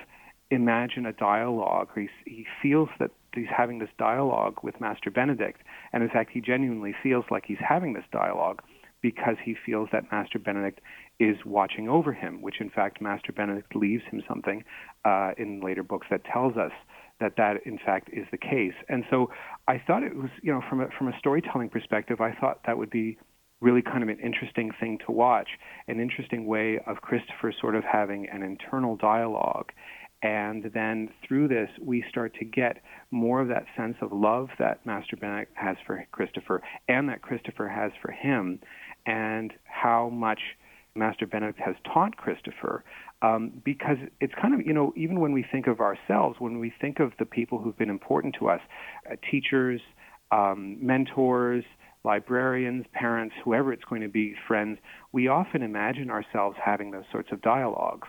imagine 0.52 1.06
a 1.06 1.14
dialogue, 1.14 1.90
he, 1.94 2.10
he 2.26 2.46
feels 2.62 2.90
that 3.00 3.12
he's 3.36 3.46
having 3.56 3.80
this 3.80 3.90
dialogue 4.00 4.56
with 4.64 4.82
Master 4.82 5.12
Benedict. 5.12 5.62
And 5.94 6.02
in 6.02 6.10
fact, 6.10 6.32
he 6.34 6.42
genuinely 6.42 6.96
feels 7.04 7.26
like 7.30 7.44
he's 7.46 7.60
having 7.60 7.94
this 7.94 8.06
dialogue 8.12 8.62
because 9.01 9.36
he 9.44 9.56
feels 9.66 9.90
that 9.92 10.12
Master 10.12 10.40
Benedict 10.40 10.81
is 11.19 11.38
watching 11.46 11.90
over 11.90 12.13
him, 12.13 12.42
which 12.42 12.60
in 12.60 12.69
fact 12.69 13.01
Master 13.01 13.31
Benedict 13.31 13.75
leaves 13.75 14.04
him 14.12 14.24
something 14.28 14.63
uh, 15.06 15.31
in 15.38 15.62
later 15.62 15.84
books 15.84 16.07
that 16.10 16.24
tells 16.25 16.56
us 16.57 16.72
that 17.19 17.34
that 17.38 17.57
in 17.66 17.78
fact 17.86 18.10
is 18.13 18.25
the 18.31 18.38
case. 18.38 18.74
And 18.88 19.04
so 19.10 19.30
I 19.68 19.81
thought 19.86 20.04
it 20.04 20.16
was, 20.16 20.30
you 20.42 20.51
know, 20.51 20.62
from 20.69 20.81
a, 20.81 20.88
from 20.98 21.10
a 21.10 21.18
storytelling 21.19 21.69
perspective, 21.69 22.22
I 22.22 22.34
thought 22.34 22.62
that 22.66 22.78
would 22.78 22.90
be 22.90 23.18
really 23.62 23.81
kind 23.81 24.04
of 24.04 24.10
an 24.10 24.19
interesting 24.19 24.72
thing 24.80 24.98
to 25.06 25.12
watch, 25.12 25.50
an 25.88 26.00
interesting 26.00 26.46
way 26.46 26.80
of 26.88 27.01
Christopher 27.01 27.54
sort 27.60 27.75
of 27.75 27.84
having 27.84 28.28
an 28.30 28.42
internal 28.42 28.96
dialogue. 28.96 29.72
And 30.22 30.72
then 30.74 31.10
through 31.25 31.48
this, 31.48 31.69
we 31.81 32.04
start 32.10 32.34
to 32.40 32.46
get 32.46 32.81
more 33.10 33.42
of 33.42 33.48
that 33.50 33.66
sense 33.78 33.96
of 34.01 34.12
love 34.12 34.50
that 34.60 34.86
Master 34.86 35.16
Benedict 35.16 35.54
has 35.56 35.78
for 35.86 36.06
Christopher 36.12 36.62
and 36.90 37.07
that 37.07 37.22
Christopher 37.22 37.69
has 37.69 37.92
for 38.01 38.12
him 38.12 38.60
and 39.10 39.54
how 39.64 40.10
much 40.10 40.40
Master 40.94 41.26
Benedict 41.26 41.60
has 41.60 41.76
taught 41.84 42.18
Christopher, 42.18 42.84
um, 43.22 43.51
because 43.66 43.98
it's 44.22 44.34
kind 44.39 44.54
of, 44.54 44.66
you 44.66 44.74
know, 44.74 44.94
even 44.96 45.20
when 45.20 45.34
we 45.34 45.44
think 45.51 45.66
of 45.68 45.80
ourselves, 45.80 46.36
when 46.39 46.60
we 46.60 46.72
think 46.82 47.00
of 47.00 47.12
the 47.18 47.25
people 47.25 47.60
who've 47.60 47.78
been 47.78 47.89
important 47.89 48.36
to 48.39 48.50
us, 48.50 48.62
uh, 49.10 49.16
teachers, 49.32 49.82
um, 50.32 50.78
mentors, 50.80 51.63
librarians, 52.04 52.86
parents, 52.94 53.36
whoever 53.44 53.74
it's 53.74 53.84
going 53.84 54.01
to 54.01 54.08
be, 54.08 54.36
friends, 54.48 54.78
we 55.12 55.28
often 55.28 55.63
imagine 55.63 56.10
ourselves 56.10 56.56
having 56.63 56.92
those 56.92 57.04
sorts 57.12 57.30
of 57.32 57.42
dialogues 57.42 58.08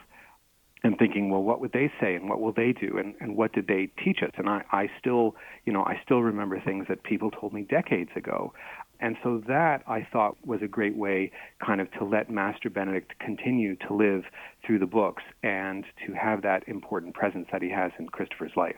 and 0.82 0.96
thinking, 0.98 1.30
well, 1.30 1.42
what 1.42 1.60
would 1.60 1.72
they 1.72 1.90
say 2.00 2.14
and 2.14 2.28
what 2.28 2.40
will 2.40 2.52
they 2.52 2.72
do 2.72 2.96
and, 2.98 3.14
and 3.20 3.36
what 3.36 3.52
did 3.52 3.66
they 3.66 3.90
teach 4.02 4.20
us? 4.22 4.30
And 4.38 4.48
I, 4.48 4.62
I 4.72 4.88
still, 4.98 5.34
you 5.66 5.72
know, 5.72 5.82
I 5.82 6.00
still 6.04 6.22
remember 6.22 6.60
things 6.60 6.86
that 6.88 7.02
people 7.02 7.30
told 7.30 7.52
me 7.52 7.62
decades 7.62 8.10
ago. 8.16 8.52
And 9.00 9.16
so 9.22 9.42
that 9.48 9.82
I 9.86 10.06
thought 10.12 10.36
was 10.44 10.60
a 10.62 10.68
great 10.68 10.96
way 10.96 11.32
kind 11.64 11.80
of 11.80 11.90
to 11.92 12.04
let 12.04 12.30
Master 12.30 12.68
Benedict 12.68 13.18
continue 13.18 13.76
to 13.76 13.94
live 13.94 14.24
through 14.64 14.78
the 14.78 14.86
books 14.86 15.22
and 15.42 15.84
to 16.06 16.12
have 16.12 16.42
that 16.42 16.68
important 16.68 17.14
presence 17.14 17.48
that 17.50 17.62
he 17.62 17.70
has 17.70 17.92
in 17.98 18.08
Christopher's 18.08 18.52
life. 18.56 18.76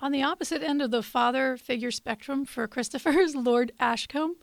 On 0.00 0.10
the 0.10 0.22
opposite 0.22 0.62
end 0.62 0.82
of 0.82 0.90
the 0.90 1.02
father 1.02 1.56
figure 1.56 1.90
spectrum 1.90 2.44
for 2.44 2.66
Christopher 2.66 3.10
is 3.10 3.36
Lord 3.36 3.72
Ashcombe. 3.78 4.36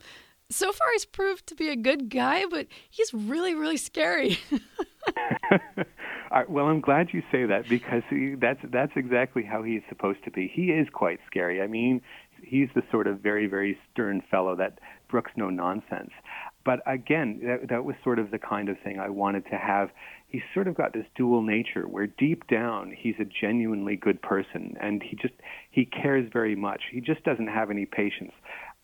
So 0.50 0.72
far, 0.72 0.86
he's 0.92 1.04
proved 1.04 1.46
to 1.48 1.54
be 1.54 1.68
a 1.68 1.76
good 1.76 2.08
guy, 2.08 2.44
but 2.50 2.66
he's 2.90 3.14
really, 3.14 3.54
really 3.54 3.76
scary. 3.76 4.38
well, 6.48 6.66
I'm 6.66 6.80
glad 6.80 7.08
you 7.12 7.22
say 7.30 7.44
that 7.46 7.68
because 7.68 8.02
he, 8.10 8.34
that's 8.34 8.60
that's 8.70 8.92
exactly 8.96 9.42
how 9.42 9.62
he 9.62 9.74
is 9.74 9.82
supposed 9.88 10.24
to 10.24 10.30
be. 10.30 10.50
He 10.52 10.70
is 10.70 10.88
quite 10.92 11.20
scary. 11.26 11.62
I 11.62 11.66
mean, 11.66 12.00
he's 12.42 12.68
the 12.74 12.82
sort 12.90 13.06
of 13.06 13.20
very 13.20 13.46
very 13.46 13.78
stern 13.92 14.22
fellow 14.30 14.56
that 14.56 14.78
brooks 15.08 15.32
no 15.36 15.50
nonsense. 15.50 16.10
But 16.64 16.80
again, 16.86 17.40
that, 17.42 17.68
that 17.70 17.84
was 17.84 17.96
sort 18.04 18.18
of 18.18 18.30
the 18.30 18.38
kind 18.38 18.68
of 18.68 18.76
thing 18.84 18.98
I 18.98 19.08
wanted 19.08 19.44
to 19.46 19.56
have. 19.56 19.90
He's 20.28 20.42
sort 20.52 20.68
of 20.68 20.76
got 20.76 20.92
this 20.92 21.06
dual 21.16 21.42
nature 21.42 21.88
where 21.88 22.06
deep 22.06 22.46
down 22.48 22.94
he's 22.96 23.16
a 23.18 23.24
genuinely 23.24 23.96
good 23.96 24.20
person 24.22 24.76
and 24.80 25.02
he 25.02 25.16
just 25.16 25.34
he 25.70 25.84
cares 25.84 26.28
very 26.32 26.54
much. 26.54 26.82
He 26.92 27.00
just 27.00 27.24
doesn't 27.24 27.48
have 27.48 27.70
any 27.70 27.86
patience 27.86 28.32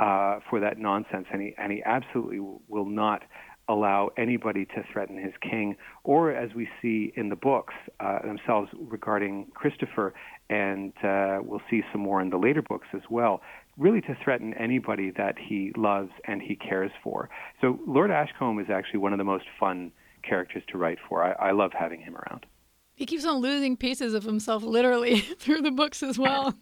uh, 0.00 0.40
for 0.48 0.60
that 0.60 0.78
nonsense 0.78 1.26
and 1.32 1.42
he 1.42 1.54
and 1.58 1.72
he 1.72 1.82
absolutely 1.84 2.40
will 2.68 2.86
not 2.86 3.22
allow 3.68 4.10
anybody 4.16 4.64
to 4.64 4.84
threaten 4.92 5.16
his 5.18 5.32
king, 5.42 5.76
or 6.04 6.30
as 6.32 6.54
we 6.54 6.68
see 6.80 7.12
in 7.16 7.28
the 7.28 7.36
books 7.36 7.74
uh, 8.00 8.20
themselves 8.22 8.70
regarding 8.78 9.46
Christopher, 9.54 10.14
and 10.48 10.92
uh, 11.02 11.40
we'll 11.42 11.62
see 11.70 11.82
some 11.92 12.00
more 12.00 12.20
in 12.20 12.30
the 12.30 12.36
later 12.36 12.62
books 12.62 12.86
as 12.94 13.02
well, 13.10 13.42
really 13.76 14.00
to 14.02 14.16
threaten 14.22 14.54
anybody 14.54 15.10
that 15.16 15.36
he 15.38 15.72
loves 15.76 16.10
and 16.26 16.40
he 16.40 16.56
cares 16.56 16.92
for. 17.02 17.28
So 17.60 17.78
Lord 17.86 18.10
Ashcombe 18.10 18.60
is 18.60 18.70
actually 18.70 19.00
one 19.00 19.12
of 19.12 19.18
the 19.18 19.24
most 19.24 19.44
fun 19.58 19.92
characters 20.22 20.62
to 20.68 20.78
write 20.78 20.98
for. 21.08 21.22
I, 21.22 21.48
I 21.48 21.52
love 21.52 21.72
having 21.78 22.00
him 22.00 22.16
around. 22.16 22.46
He 22.94 23.04
keeps 23.04 23.26
on 23.26 23.36
losing 23.36 23.76
pieces 23.76 24.14
of 24.14 24.24
himself 24.24 24.62
literally 24.62 25.20
through 25.38 25.60
the 25.60 25.70
books 25.70 26.02
as 26.02 26.18
well. 26.18 26.54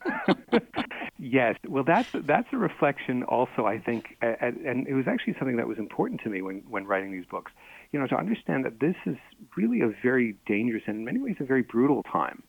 yes, 1.19 1.57
well, 1.69 1.85
that's 1.85 2.09
that's 2.12 2.49
a 2.53 2.57
reflection 2.57 3.23
also. 3.23 3.67
I 3.67 3.79
think, 3.79 4.17
and 4.21 4.88
it 4.88 4.95
was 4.95 5.07
actually 5.07 5.37
something 5.38 5.57
that 5.57 5.69
was 5.69 5.79
important 5.79 6.23
to 6.23 6.31
me 6.31 6.43
when 6.43 6.64
when 6.69 6.87
writing 6.87 7.12
these 7.12 7.26
books. 7.26 7.53
You 7.93 8.00
know, 8.00 8.09
to 8.09 8.17
understand 8.17 8.64
that 8.64 8.81
this 8.81 8.97
is 9.07 9.17
really 9.57 9.81
a 9.81 9.93
very 10.03 10.37
dangerous 10.47 10.83
and 10.88 10.97
in 10.97 11.05
many 11.05 11.21
ways 11.21 11.37
a 11.38 11.45
very 11.45 11.62
brutal 11.62 12.03
time, 12.03 12.43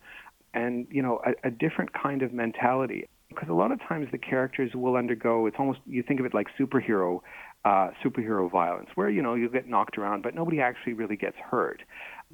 and 0.55 0.87
you 0.89 1.01
know, 1.01 1.21
a, 1.25 1.47
a 1.47 1.51
different 1.51 1.91
kind 1.93 2.21
of 2.21 2.33
mentality. 2.33 3.05
Because 3.29 3.49
a 3.49 3.53
lot 3.53 3.71
of 3.71 3.79
times 3.79 4.07
the 4.11 4.17
characters 4.17 4.71
will 4.75 4.95
undergo. 4.95 5.45
It's 5.45 5.57
almost 5.59 5.79
you 5.85 6.03
think 6.03 6.19
of 6.19 6.25
it 6.25 6.33
like 6.33 6.47
superhero 6.59 7.19
uh, 7.65 7.89
superhero 8.03 8.49
violence, 8.49 8.89
where 8.95 9.09
you 9.09 9.21
know 9.21 9.33
you 9.35 9.49
get 9.49 9.67
knocked 9.67 9.97
around, 9.97 10.23
but 10.23 10.35
nobody 10.35 10.61
actually 10.61 10.93
really 10.93 11.17
gets 11.17 11.35
hurt 11.37 11.81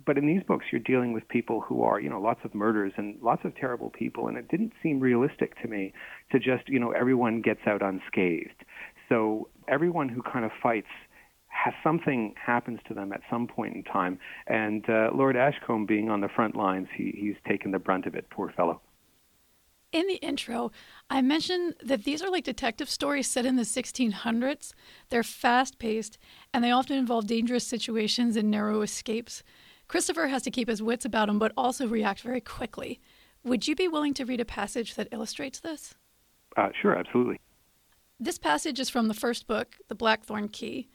but 0.06 0.18
in 0.18 0.26
these 0.26 0.42
books, 0.44 0.66
you're 0.72 0.82
dealing 0.82 1.14
with 1.14 1.28
people 1.28 1.62
who 1.62 1.84
are, 1.84 2.00
you 2.00 2.10
know, 2.10 2.20
lots 2.20 2.40
of 2.44 2.56
murders 2.56 2.94
and 2.98 3.18
lots 3.22 3.44
of 3.46 3.56
terrible 3.56 3.90
people, 3.90 4.28
and 4.28 4.38
it 4.38 4.48
didn't 4.48 4.74
seem 4.82 5.00
realistic 5.00 5.60
to 5.62 5.68
me 5.68 5.94
to 6.32 6.40
just, 6.40 6.68
you 6.68 6.80
know, 6.80 6.92
everyone 6.92 7.42
gets 7.42 7.62
out 7.68 7.82
unscathed. 7.82 8.66
So 9.10 9.50
everyone 9.68 10.10
who 10.10 10.22
kind 10.22 10.46
of 10.46 10.52
fights 10.62 10.88
has 11.52 11.74
something 11.84 12.34
happens 12.44 12.80
to 12.88 12.94
them 12.94 13.14
at 13.14 13.22
some 13.30 13.48
point 13.48 13.76
in 13.76 13.84
time, 13.84 14.20
and 14.48 14.90
uh, 14.90 15.10
Lord 15.14 15.36
Ashcombe 15.36 15.86
being 15.86 16.10
on 16.10 16.22
the 16.22 16.30
front 16.30 16.56
lines, 16.56 16.88
he, 16.96 17.14
he's 17.16 17.36
taken 17.48 17.72
the 17.72 17.80
brunt 17.80 18.06
of 18.06 18.16
it, 18.16 18.30
poor 18.30 18.52
fellow. 18.56 18.82
In 19.92 20.08
the 20.08 20.16
intro, 20.16 20.72
I 21.10 21.22
mentioned 21.22 21.76
that 21.84 22.06
these 22.06 22.22
are 22.22 22.30
like 22.30 22.46
detective 22.46 22.90
stories 22.90 23.30
set 23.30 23.46
in 23.46 23.58
the 23.58 23.64
1600s. 23.64 24.74
They're 25.10 25.22
fast 25.22 25.80
paced 25.80 26.18
and 26.54 26.64
they 26.64 26.72
often 26.72 26.98
involve 26.98 27.28
dangerous 27.28 27.68
situations 27.68 28.38
and 28.38 28.50
narrow 28.50 28.82
escapes. 28.84 29.44
Christopher 29.90 30.28
has 30.28 30.44
to 30.44 30.52
keep 30.52 30.70
his 30.70 30.82
wits 30.82 31.04
about 31.04 31.28
him, 31.28 31.40
but 31.40 31.52
also 31.58 31.88
react 31.88 32.22
very 32.22 32.40
quickly. 32.40 33.02
Would 33.44 33.68
you 33.68 33.76
be 33.76 33.90
willing 33.90 34.14
to 34.14 34.24
read 34.24 34.40
a 34.40 34.46
passage 34.46 34.96
that 34.96 35.10
illustrates 35.12 35.60
this? 35.60 35.96
Uh, 36.56 36.70
sure, 36.82 36.96
absolutely. 36.96 37.42
This 38.18 38.38
passage 38.38 38.80
is 38.80 38.90
from 38.90 39.10
the 39.10 39.14
first 39.14 39.46
book, 39.46 39.76
The 39.90 39.96
Blackthorn 39.96 40.48
Key. 40.48 40.88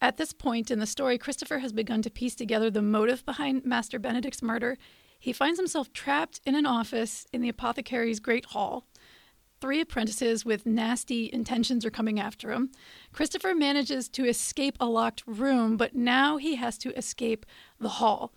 At 0.00 0.18
this 0.18 0.32
point 0.32 0.70
in 0.70 0.78
the 0.78 0.86
story, 0.86 1.16
Christopher 1.16 1.58
has 1.58 1.72
begun 1.72 2.02
to 2.02 2.10
piece 2.10 2.34
together 2.34 2.70
the 2.70 2.82
motive 2.82 3.24
behind 3.24 3.64
Master 3.64 3.98
Benedict's 3.98 4.42
murder. 4.42 4.76
He 5.18 5.32
finds 5.32 5.58
himself 5.58 5.92
trapped 5.92 6.40
in 6.44 6.54
an 6.54 6.66
office 6.66 7.26
in 7.32 7.40
the 7.40 7.48
apothecary's 7.48 8.20
great 8.20 8.46
hall. 8.46 8.86
Three 9.58 9.80
apprentices 9.80 10.44
with 10.44 10.66
nasty 10.66 11.30
intentions 11.32 11.86
are 11.86 11.90
coming 11.90 12.20
after 12.20 12.52
him. 12.52 12.70
Christopher 13.12 13.54
manages 13.54 14.08
to 14.10 14.26
escape 14.26 14.76
a 14.78 14.86
locked 14.86 15.22
room, 15.26 15.78
but 15.78 15.94
now 15.94 16.36
he 16.36 16.56
has 16.56 16.76
to 16.78 16.96
escape 16.96 17.46
the 17.80 17.88
hall. 17.88 18.34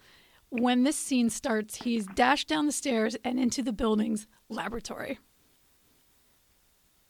When 0.47 0.83
this 0.83 0.95
scene 0.95 1.29
starts, 1.29 1.83
he's 1.83 2.07
dashed 2.07 2.47
down 2.47 2.67
the 2.67 2.71
stairs 2.71 3.17
and 3.25 3.37
into 3.37 3.61
the 3.61 3.73
building's 3.73 4.27
laboratory. 4.47 5.19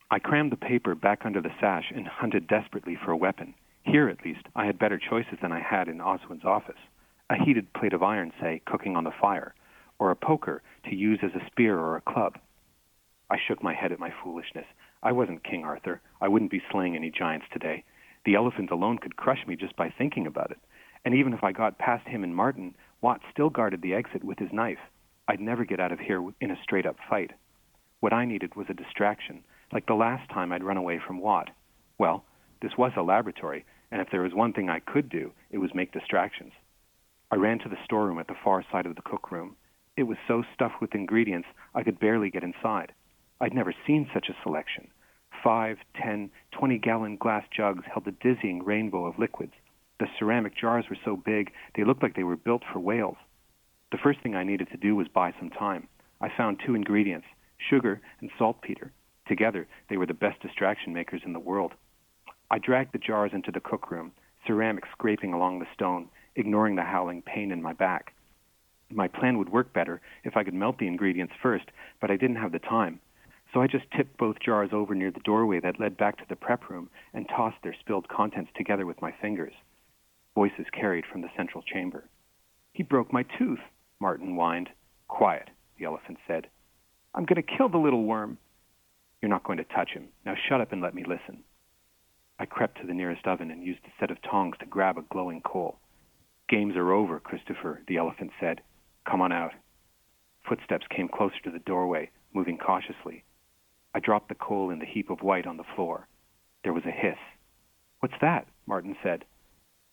I 0.10 0.18
crammed 0.18 0.52
the 0.52 0.58
paper 0.58 0.96
back 0.96 1.22
under 1.24 1.40
the 1.40 1.54
sash 1.60 1.92
and 1.96 2.08
hunted 2.08 2.48
desperately 2.48 2.98
for 3.06 3.12
a 3.12 3.18
weapon. 3.18 3.54
Here, 3.92 4.08
at 4.08 4.24
least, 4.24 4.46
I 4.56 4.68
had 4.68 4.78
better 4.78 5.00
choices 5.00 5.40
than 5.42 5.52
I 5.52 5.62
had 5.62 5.88
in 5.88 6.00
Oswin's 6.00 6.46
office. 6.46 6.78
A 7.32 7.44
heated 7.44 7.74
plate 7.74 7.94
of 7.94 8.04
iron, 8.04 8.32
say, 8.40 8.62
cooking 8.68 8.96
on 8.96 9.04
the 9.04 9.12
fire, 9.20 9.56
or 9.98 10.12
a 10.12 10.16
poker 10.16 10.62
to 10.88 10.96
use 10.96 11.18
as 11.24 11.32
a 11.34 11.44
spear 11.48 11.80
or 11.80 11.96
a 11.96 12.02
club. 12.02 12.38
I 13.32 13.38
shook 13.40 13.64
my 13.64 13.74
head 13.74 13.92
at 13.92 14.00
my 14.00 14.14
foolishness. 14.24 14.68
I 15.02 15.12
wasn't 15.12 15.44
King 15.44 15.64
Arthur. 15.64 16.02
I 16.22 16.28
wouldn't 16.28 16.52
be 16.52 16.62
slaying 16.72 16.96
any 16.96 17.10
giants 17.10 17.48
today. 17.52 17.84
The 18.26 18.36
elephant 18.36 18.70
alone 18.70 19.00
could 19.00 19.16
crush 19.16 19.48
me 19.48 19.56
just 19.56 19.76
by 19.76 19.90
thinking 19.90 20.28
about 20.28 20.52
it. 20.52 20.60
And 21.04 21.16
even 21.16 21.34
if 21.34 21.44
I 21.44 21.52
got 21.52 21.80
past 21.80 22.08
him 22.08 22.24
and 22.24 22.36
Martin, 22.36 22.76
Watt 23.02 23.22
still 23.32 23.50
guarded 23.50 23.82
the 23.82 23.96
exit 23.96 24.24
with 24.24 24.38
his 24.38 24.54
knife. 24.54 24.78
I'd 25.28 25.40
never 25.40 25.66
get 25.66 25.80
out 25.80 25.92
of 25.92 26.00
here 26.00 26.24
in 26.40 26.52
a 26.52 26.62
straight 26.62 26.86
up 26.86 26.98
fight. 27.10 27.32
What 28.02 28.14
I 28.14 28.26
needed 28.26 28.56
was 28.56 28.68
a 28.70 28.76
distraction, 28.76 29.44
like 29.74 29.88
the 29.88 29.96
last 29.96 30.30
time 30.30 30.52
I'd 30.52 30.64
run 30.64 30.78
away 30.78 31.00
from 31.00 31.20
Watt. 31.20 31.50
Well, 31.98 32.24
this 32.62 32.78
was 32.78 32.92
a 32.96 33.02
laboratory, 33.02 33.66
and 33.92 34.02
if 34.02 34.10
there 34.12 34.22
was 34.22 34.34
one 34.34 34.54
thing 34.54 34.70
I 34.70 34.80
could 34.80 35.10
do, 35.10 35.32
it 35.52 35.58
was 35.58 35.74
make 35.74 35.92
distractions. 35.92 36.54
I 37.32 37.36
ran 37.36 37.60
to 37.60 37.70
the 37.70 37.78
storeroom 37.84 38.20
at 38.20 38.28
the 38.28 38.36
far 38.44 38.64
side 38.72 38.86
of 38.86 38.96
the 38.96 39.02
cookroom. 39.02 39.52
It 39.96 40.04
was 40.04 40.18
so 40.28 40.44
stuffed 40.54 40.82
with 40.82 40.96
ingredients 40.96 41.48
I 41.76 41.84
could 41.84 42.00
barely 42.00 42.30
get 42.30 42.44
inside. 42.44 42.94
I'd 43.42 43.54
never 43.54 43.74
seen 43.86 44.10
such 44.14 44.30
a 44.30 44.36
selection. 44.44 44.88
Five, 45.44 45.78
ten, 45.96 46.32
twenty 46.52 46.78
gallon 46.78 47.18
glass 47.18 47.46
jugs 47.56 47.86
held 47.86 48.08
a 48.08 48.12
dizzying 48.12 48.64
rainbow 48.64 49.06
of 49.06 49.20
liquids. 49.20 49.54
The 50.00 50.08
ceramic 50.18 50.56
jars 50.56 50.86
were 50.90 50.98
so 51.04 51.16
big 51.18 51.52
they 51.76 51.84
looked 51.84 52.04
like 52.04 52.16
they 52.16 52.24
were 52.24 52.36
built 52.36 52.64
for 52.72 52.80
whales. 52.80 53.18
The 53.92 53.98
first 53.98 54.22
thing 54.22 54.36
I 54.36 54.44
needed 54.44 54.70
to 54.72 54.78
do 54.78 54.96
was 54.96 55.08
buy 55.08 55.34
some 55.40 55.50
time. 55.50 55.88
I 56.22 56.30
found 56.36 56.60
two 56.60 56.76
ingredients 56.76 57.28
sugar 57.70 58.02
and 58.22 58.30
saltpeter. 58.38 58.92
Together, 59.28 59.68
they 59.90 59.98
were 59.98 60.06
the 60.06 60.14
best 60.14 60.42
distraction 60.42 60.94
makers 60.94 61.22
in 61.26 61.34
the 61.34 61.40
world. 61.40 61.74
I 62.52 62.58
dragged 62.58 62.94
the 62.94 62.98
jars 62.98 63.32
into 63.34 63.52
the 63.52 63.60
cookroom, 63.60 64.12
ceramic 64.46 64.86
scraping 64.92 65.34
along 65.34 65.60
the 65.60 65.68
stone, 65.74 66.10
ignoring 66.36 66.76
the 66.76 66.84
howling 66.84 67.22
pain 67.22 67.52
in 67.52 67.62
my 67.62 67.74
back. 67.74 68.14
My 68.92 69.08
plan 69.08 69.38
would 69.38 69.50
work 69.50 69.72
better 69.72 70.02
if 70.24 70.36
I 70.36 70.44
could 70.44 70.56
melt 70.56 70.80
the 70.80 70.88
ingredients 70.88 71.34
first, 71.42 71.66
but 72.02 72.10
I 72.10 72.18
didn't 72.18 72.38
have 72.38 72.52
the 72.52 72.60
time. 72.60 73.00
So 73.54 73.62
I 73.62 73.68
just 73.68 73.86
tipped 73.96 74.18
both 74.18 74.40
jars 74.40 74.70
over 74.74 74.96
near 74.96 75.12
the 75.12 75.20
doorway 75.20 75.60
that 75.60 75.80
led 75.80 75.98
back 75.98 76.18
to 76.18 76.26
the 76.28 76.36
prep 76.36 76.70
room 76.70 76.90
and 77.14 77.28
tossed 77.28 77.58
their 77.64 77.76
spilled 77.80 78.08
contents 78.08 78.52
together 78.56 78.86
with 78.86 79.02
my 79.02 79.12
fingers. 79.22 79.54
Voices 80.36 80.66
carried 80.72 81.06
from 81.06 81.22
the 81.22 81.30
central 81.36 81.64
chamber. 81.64 82.06
He 82.74 82.84
broke 82.84 83.12
my 83.12 83.24
tooth, 83.38 83.60
Martin 84.00 84.36
whined. 84.36 84.70
Quiet, 85.08 85.50
the 85.78 85.86
elephant 85.86 86.18
said. 86.28 86.48
I'm 87.14 87.26
going 87.26 87.42
to 87.42 87.58
kill 87.58 87.70
the 87.70 87.78
little 87.78 88.04
worm. 88.04 88.38
You're 89.22 89.30
not 89.30 89.44
going 89.44 89.58
to 89.58 89.64
touch 89.64 89.90
him. 89.90 90.08
Now 90.26 90.36
shut 90.48 90.62
up 90.62 90.72
and 90.72 90.82
let 90.82 90.94
me 90.94 91.04
listen. 91.04 91.44
I 92.40 92.46
crept 92.46 92.80
to 92.80 92.88
the 92.88 92.94
nearest 92.94 93.28
oven 93.28 93.52
and 93.52 93.64
used 93.64 93.84
a 93.86 93.92
set 94.00 94.12
of 94.12 94.22
tongs 94.22 94.56
to 94.60 94.66
grab 94.66 94.98
a 94.98 95.02
glowing 95.02 95.42
coal. 95.42 95.78
Games 96.48 96.78
are 96.78 96.94
over, 96.94 97.20
Christopher, 97.20 97.82
the 97.88 97.98
elephant 97.98 98.32
said. 98.40 98.62
Come 99.06 99.22
on 99.22 99.34
out. 99.34 99.52
Footsteps 100.48 100.88
came 100.90 101.10
closer 101.10 101.40
to 101.44 101.52
the 101.52 101.60
doorway, 101.60 102.10
moving 102.34 102.58
cautiously. 102.58 103.26
I 103.94 104.00
dropped 104.00 104.30
the 104.30 104.36
coal 104.36 104.70
in 104.70 104.80
the 104.80 104.86
heap 104.86 105.10
of 105.10 105.22
white 105.22 105.46
on 105.46 105.58
the 105.58 105.66
floor. 105.76 106.08
There 106.64 106.74
was 106.74 106.86
a 106.86 106.92
hiss. 106.92 107.18
What's 108.00 108.20
that? 108.22 108.48
Martin 108.66 108.96
said. 109.04 109.26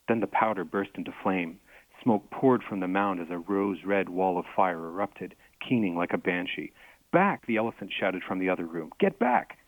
Then 0.07 0.21
the 0.21 0.29
powder 0.29 0.65
burst 0.65 0.93
into 0.95 1.12
flame. 1.23 1.59
Smoke 2.03 2.31
poured 2.31 2.62
from 2.62 2.79
the 2.79 2.87
mound 2.87 3.21
as 3.21 3.31
a 3.31 3.38
rose 3.38 3.85
red 3.85 4.09
wall 4.09 4.38
of 4.38 4.47
fire 4.55 4.87
erupted, 4.87 5.35
keening 5.67 5.97
like 5.97 6.12
a 6.12 6.19
banshee. 6.19 6.73
Back! 7.12 7.45
the 7.47 7.57
elephant 7.57 7.91
shouted 7.93 8.23
from 8.23 8.38
the 8.38 8.50
other 8.50 8.67
room. 8.67 8.93
Get 9.00 9.19
back! 9.19 9.59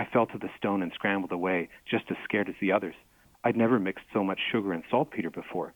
I 0.00 0.06
fell 0.10 0.24
to 0.28 0.38
the 0.38 0.48
stone 0.56 0.80
and 0.80 0.90
scrambled 0.94 1.30
away, 1.30 1.68
just 1.84 2.10
as 2.10 2.16
scared 2.24 2.48
as 2.48 2.54
the 2.58 2.72
others. 2.72 2.94
I'd 3.44 3.54
never 3.54 3.78
mixed 3.78 4.06
so 4.14 4.24
much 4.24 4.40
sugar 4.50 4.72
and 4.72 4.82
saltpeter 4.90 5.28
before. 5.28 5.74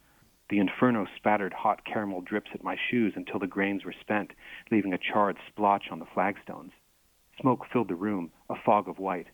The 0.49 0.61
inferno 0.61 1.07
spattered 1.14 1.52
hot 1.52 1.85
caramel 1.85 2.23
drips 2.23 2.50
at 2.54 2.64
my 2.64 2.75
shoes 2.88 3.12
until 3.16 3.38
the 3.38 3.47
grains 3.47 3.85
were 3.85 3.93
spent, 4.00 4.31
leaving 4.71 4.95
a 4.95 4.99
charred 4.99 5.37
splotch 5.47 5.90
on 5.90 5.99
the 5.99 6.07
flagstones. 6.07 6.73
Smoke 7.38 7.66
filled 7.71 7.88
the 7.88 7.97
room, 7.97 8.31
a 8.49 8.54
fog 8.64 8.88
of 8.88 8.99
white. 8.99 9.26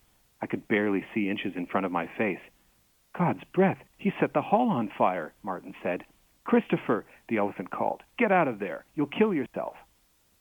I 0.42 0.48
could 0.48 0.66
barely 0.66 1.04
see 1.14 1.30
inches 1.30 1.52
in 1.54 1.66
front 1.66 1.86
of 1.86 1.92
my 1.92 2.08
face. 2.18 2.42
God's 3.16 3.44
breath, 3.54 3.78
he 3.96 4.12
set 4.18 4.32
the 4.34 4.42
hall 4.42 4.70
on 4.70 4.90
fire, 4.98 5.34
Martin 5.44 5.72
said. 5.84 6.02
Christopher, 6.42 7.04
the 7.28 7.36
elephant 7.36 7.70
called, 7.70 8.02
get 8.18 8.32
out 8.32 8.48
of 8.48 8.58
there. 8.58 8.84
You'll 8.96 9.06
kill 9.06 9.32
yourself. 9.32 9.76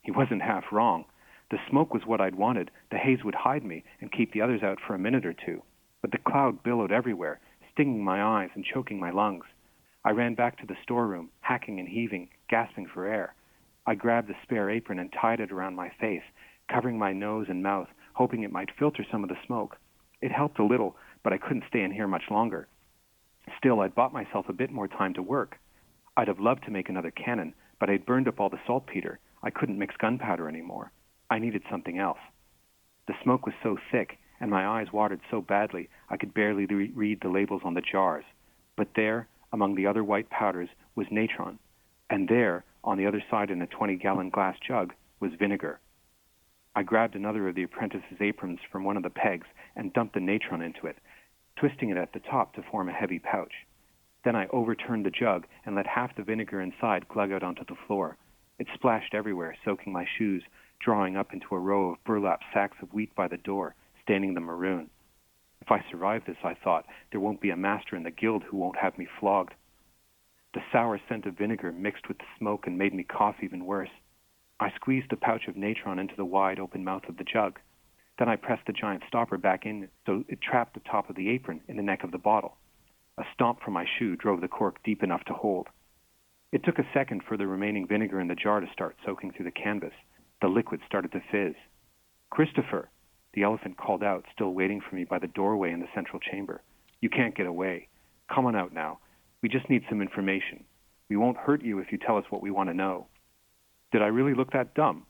He 0.01 0.10
wasn't 0.10 0.41
half 0.41 0.63
wrong. 0.72 1.06
The 1.51 1.60
smoke 1.70 1.94
was 1.94 2.06
what 2.06 2.22
I'd 2.22 2.36
wanted. 2.36 2.70
The 2.91 2.98
haze 2.98 3.24
would 3.24 3.36
hide 3.36 3.63
me 3.63 3.84
and 4.01 4.12
keep 4.12 4.32
the 4.32 4.41
others 4.41 4.62
out 4.62 4.79
for 4.79 4.94
a 4.94 5.00
minute 5.00 5.25
or 5.25 5.34
two. 5.34 5.63
But 6.01 6.12
the 6.12 6.18
cloud 6.20 6.63
billowed 6.63 6.91
everywhere, 6.91 7.39
stinging 7.72 8.03
my 8.03 8.24
eyes 8.24 8.51
and 8.53 8.63
choking 8.63 9.00
my 9.00 9.10
lungs. 9.10 9.46
I 10.06 10.12
ran 10.12 10.36
back 10.36 10.58
to 10.60 10.68
the 10.68 10.77
storeroom, 10.84 11.29
hacking 11.41 11.79
and 11.79 11.89
heaving, 11.89 12.29
gasping 12.50 12.86
for 12.86 13.08
air. 13.08 13.34
I 13.86 13.96
grabbed 13.96 14.27
the 14.27 14.36
spare 14.44 14.70
apron 14.70 15.00
and 15.00 15.12
tied 15.12 15.39
it 15.39 15.51
around 15.51 15.75
my 15.75 15.89
face, 16.00 16.24
covering 16.72 17.00
my 17.00 17.13
nose 17.13 17.48
and 17.50 17.63
mouth, 17.63 17.89
hoping 18.13 18.44
it 18.44 18.51
might 18.51 18.70
filter 18.77 19.03
some 19.10 19.24
of 19.24 19.29
the 19.29 19.38
smoke. 19.46 19.77
It 20.22 20.32
helped 20.32 20.60
a 20.60 20.65
little, 20.65 20.96
but 21.24 21.34
I 21.34 21.38
couldn't 21.38 21.63
stay 21.68 21.82
in 21.82 21.91
here 21.91 22.08
much 22.08 22.29
longer. 22.29 22.68
Still, 23.58 23.82
I'd 23.82 23.96
bought 23.96 24.13
myself 24.13 24.48
a 24.48 24.53
bit 24.53 24.72
more 24.72 24.88
time 24.88 25.13
to 25.15 25.24
work. 25.24 25.58
I'd 26.15 26.27
have 26.27 26.39
loved 26.39 26.65
to 26.65 26.72
make 26.72 26.89
another 26.89 27.12
cannon, 27.12 27.56
but 27.79 27.89
I'd 27.89 28.06
burned 28.06 28.27
up 28.27 28.39
all 28.39 28.50
the 28.50 28.60
saltpeter. 28.68 29.20
I 29.41 29.50
couldn't 29.50 29.79
mix 29.79 29.96
gunpowder 29.98 30.48
anymore. 30.48 30.91
I 31.30 31.40
needed 31.40 31.64
something 31.70 32.00
else. 32.00 32.20
The 33.08 33.14
smoke 33.24 33.46
was 33.46 33.56
so 33.62 33.78
thick, 33.92 34.18
and 34.40 34.50
my 34.50 34.66
eyes 34.68 34.94
watered 34.94 35.22
so 35.30 35.42
badly 35.42 35.90
I 36.10 36.18
could 36.18 36.34
barely 36.34 36.66
re- 36.66 36.92
read 36.94 37.22
the 37.22 37.30
labels 37.30 37.62
on 37.64 37.74
the 37.74 37.82
jars. 37.82 38.26
But 38.76 38.94
there, 38.96 39.28
among 39.52 39.76
the 39.76 39.88
other 39.88 40.04
white 40.04 40.30
powders, 40.30 40.70
was 40.96 41.08
natron, 41.12 41.60
and 42.10 42.28
there, 42.28 42.64
on 42.84 42.98
the 42.98 43.06
other 43.06 43.24
side 43.30 43.52
in 43.52 43.62
a 43.62 43.68
20 43.68 43.96
gallon 43.98 44.30
glass 44.30 44.58
jug, 44.66 44.94
was 45.20 45.34
vinegar. 45.38 45.80
I 46.76 46.84
grabbed 46.84 47.16
another 47.16 47.48
of 47.48 47.56
the 47.56 47.64
apprentice's 47.64 48.22
aprons 48.22 48.60
from 48.72 48.84
one 48.84 48.96
of 48.96 49.04
the 49.04 49.10
pegs 49.10 49.48
and 49.76 49.92
dumped 49.94 50.14
the 50.14 50.20
natron 50.20 50.62
into 50.62 50.88
it, 50.88 50.98
twisting 51.58 51.90
it 51.90 51.98
at 51.98 52.14
the 52.14 52.20
top 52.20 52.54
to 52.54 52.64
form 52.64 52.90
a 52.90 52.94
heavy 52.94 53.20
pouch. 53.20 53.54
Then 54.24 54.36
I 54.36 54.48
overturned 54.48 55.06
the 55.06 55.12
jug 55.12 55.46
and 55.66 55.76
let 55.76 55.88
half 55.88 56.16
the 56.16 56.24
vinegar 56.24 56.62
inside 56.62 57.08
glug 57.08 57.32
out 57.32 57.44
onto 57.44 57.66
the 57.66 57.78
floor. 57.88 58.18
It 58.60 58.68
splashed 58.74 59.14
everywhere, 59.14 59.56
soaking 59.66 59.94
my 59.94 60.06
shoes, 60.18 60.44
drawing 60.80 61.18
up 61.18 61.34
into 61.34 61.56
a 61.56 61.60
row 61.60 61.92
of 61.92 62.04
burlap 62.04 62.42
sacks 62.54 62.78
of 62.82 62.94
wheat 62.94 63.14
by 63.16 63.28
the 63.28 63.38
door, 63.38 63.76
staining 64.04 64.34
them 64.34 64.46
maroon. 64.46 64.90
If 65.62 65.72
I 65.72 65.84
survive 65.92 66.24
this, 66.26 66.38
I 66.44 66.54
thought, 66.54 66.86
there 67.12 67.20
won't 67.20 67.42
be 67.42 67.50
a 67.50 67.58
master 67.58 67.96
in 67.96 68.04
the 68.04 68.12
guild 68.12 68.44
who 68.44 68.58
won't 68.58 68.78
have 68.78 68.98
me 68.98 69.08
flogged. 69.20 69.54
The 70.54 70.64
sour 70.72 71.00
scent 71.08 71.26
of 71.26 71.38
vinegar 71.38 71.72
mixed 71.72 72.08
with 72.08 72.18
the 72.18 72.26
smoke 72.38 72.66
and 72.66 72.78
made 72.78 72.94
me 72.94 73.04
cough 73.04 73.36
even 73.44 73.66
worse. 73.66 73.92
I 74.60 74.72
squeezed 74.72 75.12
the 75.12 75.16
pouch 75.16 75.48
of 75.48 75.56
natron 75.56 76.00
into 76.00 76.16
the 76.16 76.26
wide 76.26 76.60
open 76.60 76.84
mouth 76.84 77.08
of 77.08 77.18
the 77.18 77.24
jug. 77.24 77.60
Then 78.18 78.30
I 78.30 78.36
pressed 78.36 78.66
the 78.66 78.74
giant 78.74 79.04
stopper 79.08 79.38
back 79.38 79.66
in 79.66 79.90
so 80.06 80.26
it 80.28 80.42
trapped 80.42 80.74
the 80.74 80.82
top 80.82 81.10
of 81.10 81.16
the 81.16 81.30
apron 81.30 81.62
in 81.68 81.78
the 81.78 81.84
neck 81.84 82.04
of 82.04 82.12
the 82.12 82.18
bottle. 82.18 82.58
A 83.18 83.24
stomp 83.34 83.62
from 83.62 83.74
my 83.74 83.86
shoe 83.86 84.16
drove 84.16 84.42
the 84.42 84.48
cork 84.48 84.84
deep 84.84 85.04
enough 85.04 85.24
to 85.26 85.34
hold. 85.34 85.68
It 86.52 86.64
took 86.64 86.80
a 86.80 86.88
second 86.94 87.24
for 87.24 87.38
the 87.38 87.48
remaining 87.48 87.86
vinegar 87.86 88.20
in 88.20 88.28
the 88.28 88.36
jar 88.36 88.60
to 88.60 88.72
start 88.74 88.98
soaking 89.06 89.32
through 89.32 89.46
the 89.46 89.52
canvas. 89.52 89.94
The 90.41 90.48
liquid 90.48 90.81
started 90.86 91.12
to 91.12 91.22
fizz. 91.31 91.55
Christopher, 92.29 92.89
the 93.34 93.43
elephant 93.43 93.77
called 93.77 94.03
out, 94.03 94.25
still 94.34 94.53
waiting 94.53 94.81
for 94.81 94.96
me 94.96 95.03
by 95.03 95.19
the 95.19 95.27
doorway 95.27 95.72
in 95.72 95.79
the 95.79 95.89
central 95.93 96.19
chamber. 96.19 96.62
You 97.01 97.10
can't 97.10 97.36
get 97.36 97.46
away. 97.46 97.88
Come 98.34 98.46
on 98.46 98.55
out 98.55 98.74
now. 98.74 99.00
We 99.41 99.50
just 99.50 99.69
need 99.69 99.84
some 99.89 100.01
information. 100.01 100.63
We 101.10 101.17
won't 101.17 101.38
hurt 101.38 101.63
you 101.63 101.79
if 101.79 101.91
you 101.91 101.98
tell 101.98 102.17
us 102.17 102.25
what 102.29 102.41
we 102.41 102.51
want 102.51 102.69
to 102.69 102.75
know. 102.75 103.08
Did 103.91 104.01
I 104.01 104.08
really 104.08 104.34
look 104.34 104.51
that 104.51 104.75
dumb? 104.75 105.05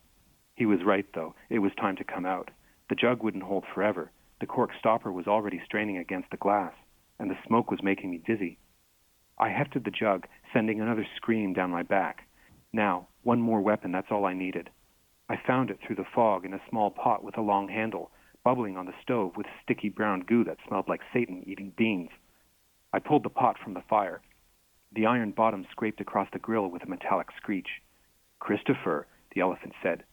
He 0.56 0.66
was 0.66 0.84
right, 0.86 1.06
though. 1.14 1.36
It 1.50 1.60
was 1.60 1.72
time 1.80 1.96
to 1.98 2.04
come 2.04 2.26
out. 2.26 2.50
The 2.90 2.96
jug 2.96 3.24
wouldn't 3.24 3.44
hold 3.44 3.66
forever. 3.74 4.12
The 4.40 4.48
cork 4.48 4.72
stopper 4.80 5.12
was 5.12 5.28
already 5.28 5.62
straining 5.66 5.98
against 5.98 6.32
the 6.32 6.38
glass, 6.38 6.74
and 7.20 7.30
the 7.30 7.38
smoke 7.46 7.70
was 7.70 7.84
making 7.84 8.12
me 8.12 8.22
dizzy. 8.26 8.58
I 9.38 9.50
hefted 9.50 9.84
the 9.86 9.92
jug, 9.92 10.28
sending 10.54 10.82
another 10.82 11.06
scream 11.16 11.54
down 11.54 11.72
my 11.72 11.84
back. 11.84 12.28
Now, 12.74 13.08
one 13.24 13.42
more 13.42 13.62
weapon, 13.62 13.92
that's 13.92 14.12
all 14.12 14.26
I 14.26 14.34
needed. 14.34 14.70
I 15.30 15.38
found 15.46 15.70
it 15.70 15.80
through 15.80 15.98
the 15.98 16.08
fog 16.16 16.44
in 16.44 16.56
a 16.56 16.62
small 16.70 16.90
pot 16.90 17.24
with 17.24 17.38
a 17.38 17.42
long 17.42 17.68
handle, 17.68 18.10
bubbling 18.44 18.78
on 18.78 18.88
the 18.88 19.00
stove 19.02 19.38
with 19.38 19.46
sticky 19.64 19.90
brown 19.90 20.22
goo 20.22 20.44
that 20.46 20.58
smelled 20.68 20.90
like 20.90 21.02
Satan 21.14 21.44
eating 21.46 21.72
beans. 21.78 22.10
I 22.92 22.98
pulled 22.98 23.24
the 23.24 23.30
pot 23.30 23.58
from 23.64 23.76
the 23.76 23.84
fire. 23.88 24.22
The 24.92 25.06
iron 25.06 25.32
bottom 25.32 25.68
scraped 25.70 26.02
across 26.02 26.28
the 26.34 26.40
grill 26.40 26.68
with 26.68 26.82
a 26.82 26.88
metallic 26.88 27.28
screech. 27.38 27.70
Christopher, 28.40 29.06
the 29.36 29.42
elephant 29.42 29.74
said. 29.84 30.04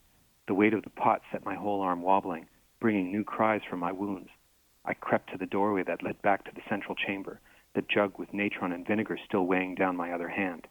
The 0.48 0.54
weight 0.54 0.74
of 0.74 0.82
the 0.82 0.90
pot 0.90 1.22
set 1.32 1.46
my 1.46 1.54
whole 1.54 1.80
arm 1.80 2.02
wobbling, 2.02 2.46
bringing 2.78 3.10
new 3.10 3.24
cries 3.24 3.62
from 3.68 3.80
my 3.80 3.92
wounds. 3.92 4.28
I 4.84 4.92
crept 4.92 5.30
to 5.30 5.38
the 5.38 5.46
doorway 5.46 5.82
that 5.84 6.02
led 6.02 6.20
back 6.20 6.44
to 6.44 6.54
the 6.54 6.60
central 6.68 6.94
chamber, 6.94 7.40
the 7.74 7.82
jug 7.82 8.18
with 8.18 8.34
natron 8.34 8.70
and 8.70 8.86
vinegar 8.86 9.18
still 9.26 9.46
weighing 9.46 9.76
down 9.76 9.96
my 9.96 10.12
other 10.12 10.28
hand. 10.28 10.66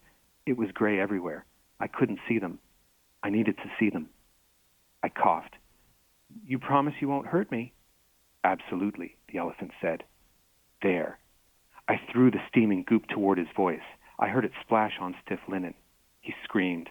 It 0.45 0.55
was 0.55 0.71
gray 0.71 0.99
everywhere. 0.99 1.45
I 1.79 1.87
couldn't 1.87 2.19
see 2.27 2.37
them. 2.37 2.59
I 3.23 3.31
needed 3.31 3.57
to 3.57 3.71
see 3.79 3.89
them. 3.89 4.09
I 5.05 5.09
coughed. 5.09 5.57
You 6.47 6.57
promise 6.57 6.95
you 7.00 7.07
won't 7.07 7.27
hurt 7.27 7.51
me? 7.51 7.74
Absolutely, 8.43 9.17
the 9.31 9.38
elephant 9.38 9.69
said. 9.79 10.03
There. 10.81 11.19
I 11.88 12.01
threw 12.12 12.31
the 12.31 12.41
steaming 12.50 12.83
goop 12.88 13.07
toward 13.07 13.38
his 13.38 13.47
voice. 13.55 13.85
I 14.17 14.29
heard 14.29 14.45
it 14.45 14.51
splash 14.62 14.93
on 15.00 15.13
stiff 15.24 15.41
linen. 15.47 15.75
He 16.21 16.33
screamed. 16.43 16.89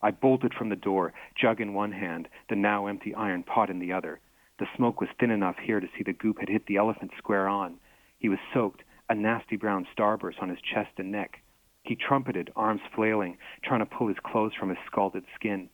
I 0.00 0.12
bolted 0.12 0.54
from 0.54 0.68
the 0.68 0.76
door, 0.76 1.12
jug 1.34 1.60
in 1.60 1.74
one 1.74 1.90
hand, 1.90 2.28
the 2.48 2.54
now 2.54 2.86
empty 2.86 3.12
iron 3.16 3.42
pot 3.42 3.68
in 3.68 3.80
the 3.80 3.92
other. 3.92 4.20
The 4.60 4.68
smoke 4.76 5.00
was 5.00 5.10
thin 5.18 5.32
enough 5.32 5.56
here 5.60 5.80
to 5.80 5.88
see 5.98 6.04
the 6.04 6.12
goop 6.12 6.38
had 6.38 6.48
hit 6.48 6.66
the 6.66 6.76
elephant 6.76 7.10
square 7.18 7.48
on. 7.48 7.80
He 8.20 8.28
was 8.28 8.38
soaked, 8.54 8.84
a 9.08 9.14
nasty 9.16 9.56
brown 9.56 9.88
starburst 9.92 10.40
on 10.40 10.50
his 10.50 10.60
chest 10.60 10.92
and 10.98 11.10
neck. 11.10 11.42
He 11.82 11.96
trumpeted, 11.96 12.52
arms 12.54 12.82
flailing, 12.94 13.38
trying 13.64 13.80
to 13.80 13.86
pull 13.86 14.06
his 14.06 14.20
clothes 14.24 14.54
from 14.54 14.68
his 14.68 14.78
scalded 14.86 15.24
skin. 15.34 15.68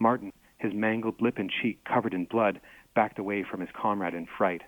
Martin, 0.00 0.32
his 0.64 0.72
mangled 0.72 1.20
lip 1.20 1.36
and 1.36 1.50
cheek 1.50 1.84
covered 1.84 2.14
in 2.14 2.24
blood, 2.24 2.58
backed 2.94 3.18
away 3.18 3.44
from 3.44 3.60
his 3.60 3.68
comrade 3.78 4.14
in 4.14 4.26
fright. 4.38 4.62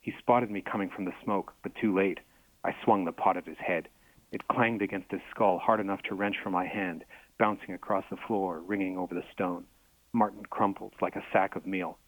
He 0.00 0.12
spotted 0.18 0.50
me 0.50 0.60
coming 0.60 0.90
from 0.90 1.04
the 1.04 1.14
smoke, 1.22 1.54
but 1.62 1.76
too 1.76 1.94
late. 1.94 2.18
I 2.64 2.74
swung 2.82 3.04
the 3.04 3.12
pot 3.12 3.36
at 3.36 3.46
his 3.46 3.58
head. 3.64 3.88
It 4.32 4.48
clanged 4.48 4.82
against 4.82 5.12
his 5.12 5.20
skull 5.30 5.60
hard 5.60 5.78
enough 5.78 6.02
to 6.08 6.16
wrench 6.16 6.36
from 6.42 6.52
my 6.52 6.66
hand, 6.66 7.04
bouncing 7.38 7.72
across 7.72 8.04
the 8.10 8.16
floor, 8.26 8.62
ringing 8.66 8.98
over 8.98 9.14
the 9.14 9.22
stone. 9.32 9.64
Martin 10.12 10.44
crumpled 10.50 10.94
like 11.00 11.14
a 11.14 11.24
sack 11.32 11.54
of 11.54 11.66
meal. 11.66 11.98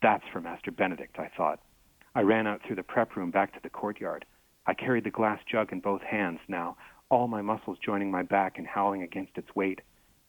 That's 0.00 0.24
for 0.32 0.40
Master 0.40 0.70
Benedict, 0.70 1.18
I 1.18 1.30
thought. 1.36 1.60
I 2.14 2.22
ran 2.22 2.46
out 2.46 2.62
through 2.66 2.76
the 2.76 2.82
prep 2.82 3.14
room 3.14 3.30
back 3.30 3.52
to 3.52 3.60
the 3.62 3.68
courtyard. 3.68 4.24
I 4.66 4.72
carried 4.72 5.04
the 5.04 5.10
glass 5.10 5.40
jug 5.50 5.70
in 5.70 5.80
both 5.80 6.00
hands 6.00 6.40
now, 6.48 6.78
all 7.10 7.28
my 7.28 7.42
muscles 7.42 7.76
joining 7.84 8.10
my 8.10 8.22
back 8.22 8.56
and 8.56 8.66
howling 8.66 9.02
against 9.02 9.36
its 9.36 9.54
weight. 9.54 9.82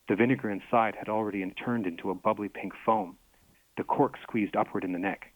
The 0.07 0.15
vinegar 0.15 0.51
inside 0.51 0.95
had 0.95 1.09
already 1.09 1.43
turned 1.51 1.87
into 1.87 2.11
a 2.11 2.15
bubbly 2.15 2.49
pink 2.49 2.73
foam. 2.85 3.17
The 3.77 3.83
cork 3.83 4.17
squeezed 4.21 4.55
upward 4.55 4.83
in 4.83 4.91
the 4.91 4.99
neck. 4.99 5.33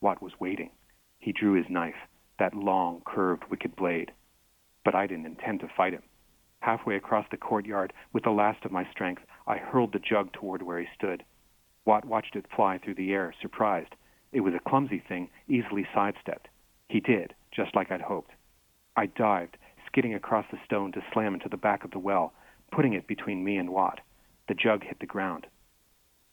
Watt 0.00 0.22
was 0.22 0.38
waiting. 0.38 0.70
He 1.18 1.32
drew 1.32 1.52
his 1.52 1.68
knife, 1.68 2.08
that 2.38 2.54
long, 2.54 3.02
curved, 3.04 3.44
wicked 3.50 3.74
blade. 3.76 4.12
But 4.84 4.94
I 4.94 5.06
didn't 5.06 5.26
intend 5.26 5.60
to 5.60 5.68
fight 5.68 5.92
him. 5.92 6.02
Halfway 6.60 6.94
across 6.94 7.26
the 7.30 7.36
courtyard, 7.36 7.92
with 8.12 8.22
the 8.22 8.30
last 8.30 8.64
of 8.64 8.70
my 8.70 8.88
strength, 8.90 9.22
I 9.46 9.58
hurled 9.58 9.92
the 9.92 9.98
jug 9.98 10.32
toward 10.32 10.62
where 10.62 10.78
he 10.78 10.86
stood. 10.94 11.24
Watt 11.84 12.04
watched 12.04 12.36
it 12.36 12.46
fly 12.54 12.78
through 12.78 12.94
the 12.94 13.12
air, 13.12 13.34
surprised. 13.42 13.96
It 14.30 14.40
was 14.40 14.54
a 14.54 14.68
clumsy 14.68 15.00
thing, 15.00 15.28
easily 15.48 15.86
sidestepped. 15.92 16.48
He 16.88 17.00
did, 17.00 17.34
just 17.50 17.74
like 17.74 17.90
I'd 17.90 18.00
hoped. 18.00 18.30
I 18.96 19.06
dived, 19.06 19.56
skidding 19.86 20.14
across 20.14 20.46
the 20.50 20.60
stone 20.64 20.92
to 20.92 21.02
slam 21.12 21.34
into 21.34 21.48
the 21.48 21.56
back 21.56 21.84
of 21.84 21.90
the 21.90 21.98
well, 21.98 22.32
putting 22.72 22.94
it 22.94 23.06
between 23.06 23.44
me 23.44 23.58
and 23.58 23.70
Watt. 23.70 24.00
The 24.48 24.54
jug 24.54 24.82
hit 24.82 24.98
the 24.98 25.06
ground. 25.06 25.46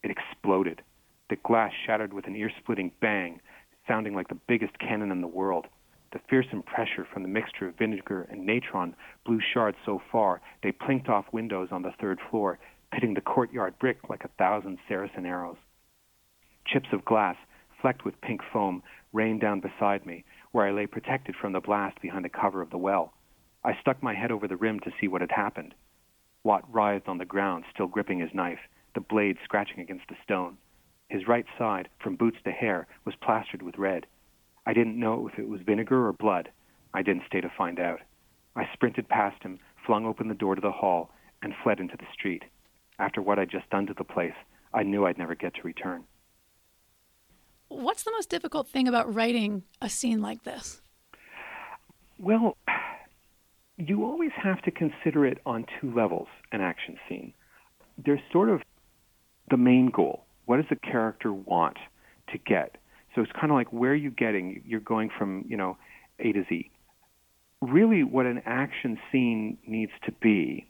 It 0.02 0.10
exploded. 0.10 0.82
The 1.28 1.36
glass 1.36 1.72
shattered 1.86 2.12
with 2.12 2.26
an 2.26 2.34
ear 2.34 2.50
splitting 2.58 2.90
bang, 3.00 3.40
sounding 3.86 4.14
like 4.14 4.28
the 4.28 4.38
biggest 4.48 4.78
cannon 4.78 5.12
in 5.12 5.20
the 5.20 5.28
world. 5.28 5.66
The 6.12 6.20
fearsome 6.28 6.64
pressure 6.64 7.06
from 7.12 7.22
the 7.22 7.28
mixture 7.28 7.68
of 7.68 7.76
vinegar 7.76 8.26
and 8.30 8.44
natron 8.44 8.96
blew 9.24 9.38
shards 9.40 9.76
so 9.84 10.02
far 10.10 10.40
they 10.62 10.72
plinked 10.72 11.08
off 11.08 11.32
windows 11.32 11.68
on 11.70 11.82
the 11.82 11.92
third 12.00 12.18
floor, 12.30 12.58
pitting 12.92 13.14
the 13.14 13.20
courtyard 13.20 13.78
brick 13.78 14.08
like 14.08 14.24
a 14.24 14.28
thousand 14.38 14.78
Saracen 14.88 15.24
arrows. 15.24 15.58
Chips 16.66 16.88
of 16.92 17.04
glass, 17.04 17.36
flecked 17.80 18.04
with 18.04 18.20
pink 18.22 18.40
foam, 18.52 18.82
rained 19.12 19.40
down 19.40 19.60
beside 19.60 20.04
me, 20.04 20.24
where 20.50 20.66
I 20.66 20.72
lay 20.72 20.86
protected 20.86 21.36
from 21.36 21.52
the 21.52 21.60
blast 21.60 22.00
behind 22.00 22.24
the 22.24 22.28
cover 22.28 22.60
of 22.60 22.70
the 22.70 22.78
well. 22.78 23.12
I 23.62 23.78
stuck 23.80 24.02
my 24.02 24.14
head 24.14 24.32
over 24.32 24.48
the 24.48 24.56
rim 24.56 24.80
to 24.80 24.92
see 25.00 25.06
what 25.06 25.20
had 25.20 25.30
happened. 25.30 25.74
Watt 26.42 26.64
writhed 26.72 27.08
on 27.08 27.18
the 27.18 27.24
ground, 27.24 27.64
still 27.72 27.86
gripping 27.86 28.20
his 28.20 28.34
knife, 28.34 28.60
the 28.94 29.00
blade 29.00 29.36
scratching 29.44 29.80
against 29.80 30.08
the 30.08 30.16
stone. 30.22 30.56
His 31.08 31.28
right 31.28 31.46
side, 31.58 31.88
from 32.02 32.16
boots 32.16 32.38
to 32.44 32.52
hair, 32.52 32.86
was 33.04 33.14
plastered 33.16 33.62
with 33.62 33.78
red. 33.78 34.06
I 34.66 34.72
didn't 34.72 34.98
know 34.98 35.28
if 35.28 35.38
it 35.38 35.48
was 35.48 35.60
vinegar 35.62 36.06
or 36.06 36.12
blood. 36.12 36.50
I 36.94 37.02
didn't 37.02 37.24
stay 37.26 37.40
to 37.40 37.52
find 37.56 37.78
out. 37.78 38.00
I 38.56 38.68
sprinted 38.72 39.08
past 39.08 39.42
him, 39.42 39.58
flung 39.86 40.06
open 40.06 40.28
the 40.28 40.34
door 40.34 40.54
to 40.54 40.60
the 40.60 40.70
hall, 40.70 41.10
and 41.42 41.54
fled 41.62 41.80
into 41.80 41.96
the 41.96 42.06
street. 42.12 42.44
After 42.98 43.22
what 43.22 43.38
I'd 43.38 43.50
just 43.50 43.68
done 43.70 43.86
to 43.86 43.94
the 43.94 44.04
place, 44.04 44.34
I 44.72 44.82
knew 44.82 45.06
I'd 45.06 45.18
never 45.18 45.34
get 45.34 45.54
to 45.54 45.62
return. 45.62 46.04
What's 47.68 48.02
the 48.02 48.12
most 48.12 48.28
difficult 48.28 48.68
thing 48.68 48.88
about 48.88 49.12
writing 49.12 49.62
a 49.80 49.88
scene 49.88 50.20
like 50.20 50.42
this? 50.44 50.82
Well, 52.18 52.56
you 53.86 54.04
always 54.04 54.30
have 54.36 54.60
to 54.62 54.70
consider 54.70 55.24
it 55.26 55.38
on 55.46 55.64
two 55.80 55.92
levels 55.94 56.28
an 56.52 56.60
action 56.60 56.96
scene. 57.08 57.32
There's 58.04 58.20
sort 58.32 58.50
of 58.50 58.62
the 59.50 59.56
main 59.56 59.90
goal. 59.90 60.24
What 60.46 60.56
does 60.56 60.66
the 60.68 60.76
character 60.76 61.32
want 61.32 61.76
to 62.32 62.38
get? 62.38 62.76
So 63.14 63.22
it's 63.22 63.32
kind 63.32 63.50
of 63.50 63.56
like 63.56 63.72
where 63.72 63.92
are 63.92 63.96
you 63.96 64.10
getting? 64.10 64.62
You're 64.66 64.80
going 64.80 65.10
from, 65.16 65.44
you 65.48 65.56
know, 65.56 65.76
A 66.18 66.32
to 66.32 66.44
Z. 66.48 66.70
Really, 67.60 68.04
what 68.04 68.26
an 68.26 68.42
action 68.46 68.98
scene 69.10 69.58
needs 69.66 69.92
to 70.06 70.12
be 70.12 70.66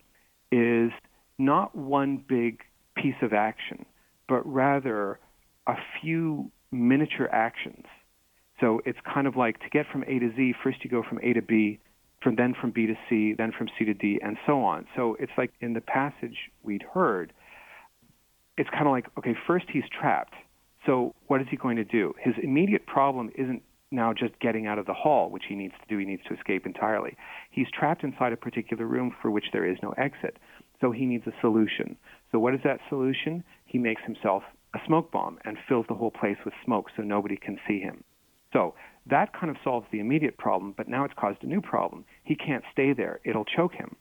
is 0.50 0.90
not 1.38 1.74
one 1.76 2.22
big 2.28 2.62
piece 2.96 3.14
of 3.22 3.32
action, 3.32 3.86
but 4.28 4.44
rather 4.50 5.18
a 5.66 5.74
few 6.00 6.50
miniature 6.72 7.28
actions. 7.30 7.84
So 8.60 8.80
it's 8.84 8.98
kind 9.12 9.26
of 9.26 9.36
like 9.36 9.60
to 9.60 9.68
get 9.70 9.86
from 9.90 10.02
A 10.04 10.18
to 10.18 10.32
Z, 10.36 10.54
first 10.62 10.84
you 10.84 10.90
go 10.90 11.02
from 11.08 11.20
A 11.22 11.32
to 11.32 11.42
B, 11.42 11.80
from 12.22 12.36
then 12.36 12.54
from 12.58 12.70
B 12.70 12.86
to 12.86 12.94
C, 13.08 13.34
then 13.36 13.52
from 13.56 13.68
C 13.78 13.84
to 13.84 13.94
D, 13.94 14.20
and 14.22 14.36
so 14.46 14.62
on. 14.62 14.86
So 14.96 15.16
it's 15.18 15.32
like 15.38 15.52
in 15.60 15.72
the 15.72 15.80
passage 15.80 16.36
we'd 16.62 16.82
heard, 16.82 17.32
it's 18.56 18.68
kind 18.70 18.86
of 18.86 18.92
like, 18.92 19.06
okay, 19.18 19.34
first 19.46 19.66
he's 19.72 19.84
trapped. 19.98 20.34
So 20.86 21.14
what 21.26 21.40
is 21.40 21.46
he 21.50 21.56
going 21.56 21.76
to 21.76 21.84
do? 21.84 22.14
His 22.20 22.34
immediate 22.42 22.86
problem 22.86 23.30
isn't 23.36 23.62
now 23.90 24.12
just 24.12 24.38
getting 24.40 24.66
out 24.66 24.78
of 24.78 24.86
the 24.86 24.94
hall, 24.94 25.30
which 25.30 25.44
he 25.48 25.54
needs 25.54 25.74
to 25.80 25.88
do. 25.88 25.98
He 25.98 26.04
needs 26.04 26.22
to 26.28 26.34
escape 26.34 26.66
entirely. 26.66 27.16
He's 27.50 27.66
trapped 27.70 28.04
inside 28.04 28.32
a 28.32 28.36
particular 28.36 28.86
room 28.86 29.14
for 29.20 29.30
which 29.30 29.46
there 29.52 29.68
is 29.68 29.78
no 29.82 29.90
exit. 29.96 30.36
So 30.80 30.92
he 30.92 31.06
needs 31.06 31.26
a 31.26 31.32
solution. 31.40 31.96
So 32.32 32.38
what 32.38 32.54
is 32.54 32.60
that 32.64 32.80
solution? 32.88 33.44
He 33.64 33.78
makes 33.78 34.02
himself 34.04 34.42
a 34.74 34.78
smoke 34.86 35.10
bomb 35.10 35.38
and 35.44 35.58
fills 35.68 35.86
the 35.88 35.94
whole 35.94 36.10
place 36.10 36.36
with 36.44 36.54
smoke 36.64 36.86
so 36.96 37.02
nobody 37.02 37.36
can 37.36 37.58
see 37.66 37.80
him. 37.80 38.04
So 38.52 38.74
that 39.10 39.32
kind 39.32 39.50
of 39.50 39.56
solves 39.62 39.86
the 39.92 40.00
immediate 40.00 40.38
problem, 40.38 40.74
but 40.76 40.88
now 40.88 41.04
it's 41.04 41.14
caused 41.18 41.42
a 41.42 41.46
new 41.46 41.60
problem. 41.60 42.04
He 42.24 42.34
can't 42.34 42.64
stay 42.72 42.92
there. 42.92 43.20
It'll 43.24 43.44
choke 43.44 43.74
him. 43.74 43.96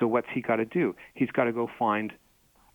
So 0.00 0.06
what's 0.06 0.28
he 0.34 0.40
got 0.40 0.56
to 0.56 0.64
do? 0.64 0.94
He's 1.14 1.30
got 1.30 1.44
to 1.44 1.52
go 1.52 1.68
find 1.78 2.12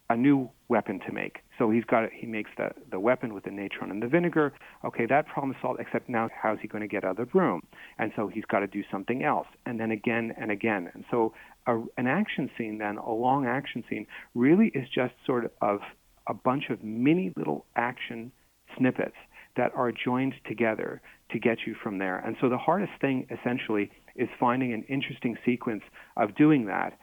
a 0.10 0.15
new 0.15 0.50
weapon 0.69 1.00
to 1.06 1.12
make. 1.12 1.39
So 1.58 1.69
he's 1.69 1.84
got 1.84 2.10
he 2.13 2.28
makes 2.28 2.52
the 2.58 2.69
the 2.89 3.00
weapon 3.00 3.34
with 3.34 3.43
the 3.43 3.52
natron 3.52 3.91
and 3.91 4.02
the 4.02 4.08
vinegar. 4.08 4.54
Okay, 4.86 5.06
that 5.08 5.28
problem 5.28 5.52
is 5.52 5.58
solved. 5.62 5.80
Except 5.80 6.08
now, 6.08 6.30
how's 6.41 6.60
he 6.62 6.67
going 6.67 6.82
to 6.82 6.88
get 6.88 7.04
out 7.04 7.19
of 7.19 7.30
the 7.30 7.38
room? 7.38 7.62
And 7.97 8.12
so 8.15 8.28
he's 8.28 8.45
got 8.45 8.60
to 8.60 8.67
do 8.67 8.84
something 8.91 9.23
else, 9.23 9.47
and 9.65 9.80
then 9.80 9.91
again 9.91 10.34
and 10.39 10.52
again. 10.52 10.89
And 10.93 11.04
so 11.12 11.34
a, 11.65 11.80
an 11.97 12.08
action 12.08 12.50
scene, 12.58 12.78
then 12.78 12.97
a 12.97 13.12
long 13.12 13.45
action 13.45 13.84
scene, 13.89 14.08
really 14.36 14.67
is 14.67 14.88
just 14.93 15.13
sort 15.26 15.52
of 15.62 15.80
a 16.28 16.34
bunch 16.34 16.69
of 16.69 16.84
mini 16.84 17.34
little 17.36 17.65
action 17.76 18.32
snippets 18.78 19.15
that 19.58 19.71
are 19.76 19.91
joined 19.91 20.36
together 20.47 21.02
to 21.32 21.40
get 21.40 21.60
you 21.66 21.76
from 21.82 21.98
there. 21.98 22.20
And 22.20 22.36
so 22.42 22.50
the 22.50 22.58
hardest 22.58 22.94
thing 23.02 23.28
essentially 23.30 23.92
is 24.16 24.30
finding 24.40 24.74
an 24.74 24.84
interesting 24.84 25.38
sequence 25.46 25.84
of 26.16 26.36
doing 26.36 26.66
that 26.66 26.98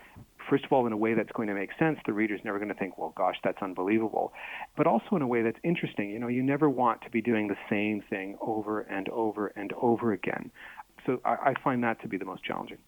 first 0.48 0.64
of 0.64 0.72
all, 0.72 0.87
in 0.87 0.92
a 0.92 0.96
way 0.96 1.14
that's 1.14 1.32
going 1.32 1.48
to 1.48 1.54
make 1.54 1.70
sense. 1.78 1.98
The 2.06 2.12
reader's 2.12 2.40
never 2.44 2.58
going 2.58 2.68
to 2.68 2.74
think, 2.74 2.98
well, 2.98 3.12
gosh, 3.16 3.37
that's 3.42 3.62
unbelievable. 3.62 4.32
But 4.76 4.87
also 4.87 5.16
in 5.16 5.22
a 5.22 5.26
way 5.26 5.42
that's 5.42 5.58
interesting. 5.64 6.10
You 6.10 6.18
know, 6.18 6.28
you 6.28 6.42
never 6.42 6.68
want 6.68 7.02
to 7.02 7.10
be 7.10 7.20
doing 7.20 7.48
the 7.48 7.56
same 7.70 8.02
thing 8.10 8.37
over 8.40 8.80
and 8.82 9.08
over 9.08 9.48
and 9.48 9.72
over 9.80 10.12
again. 10.12 10.50
So 11.06 11.20
I, 11.24 11.34
I 11.34 11.54
find 11.62 11.82
that 11.84 12.00
to 12.02 12.08
be 12.08 12.16
the 12.16 12.24
most 12.24 12.44
challenging. 12.44 12.78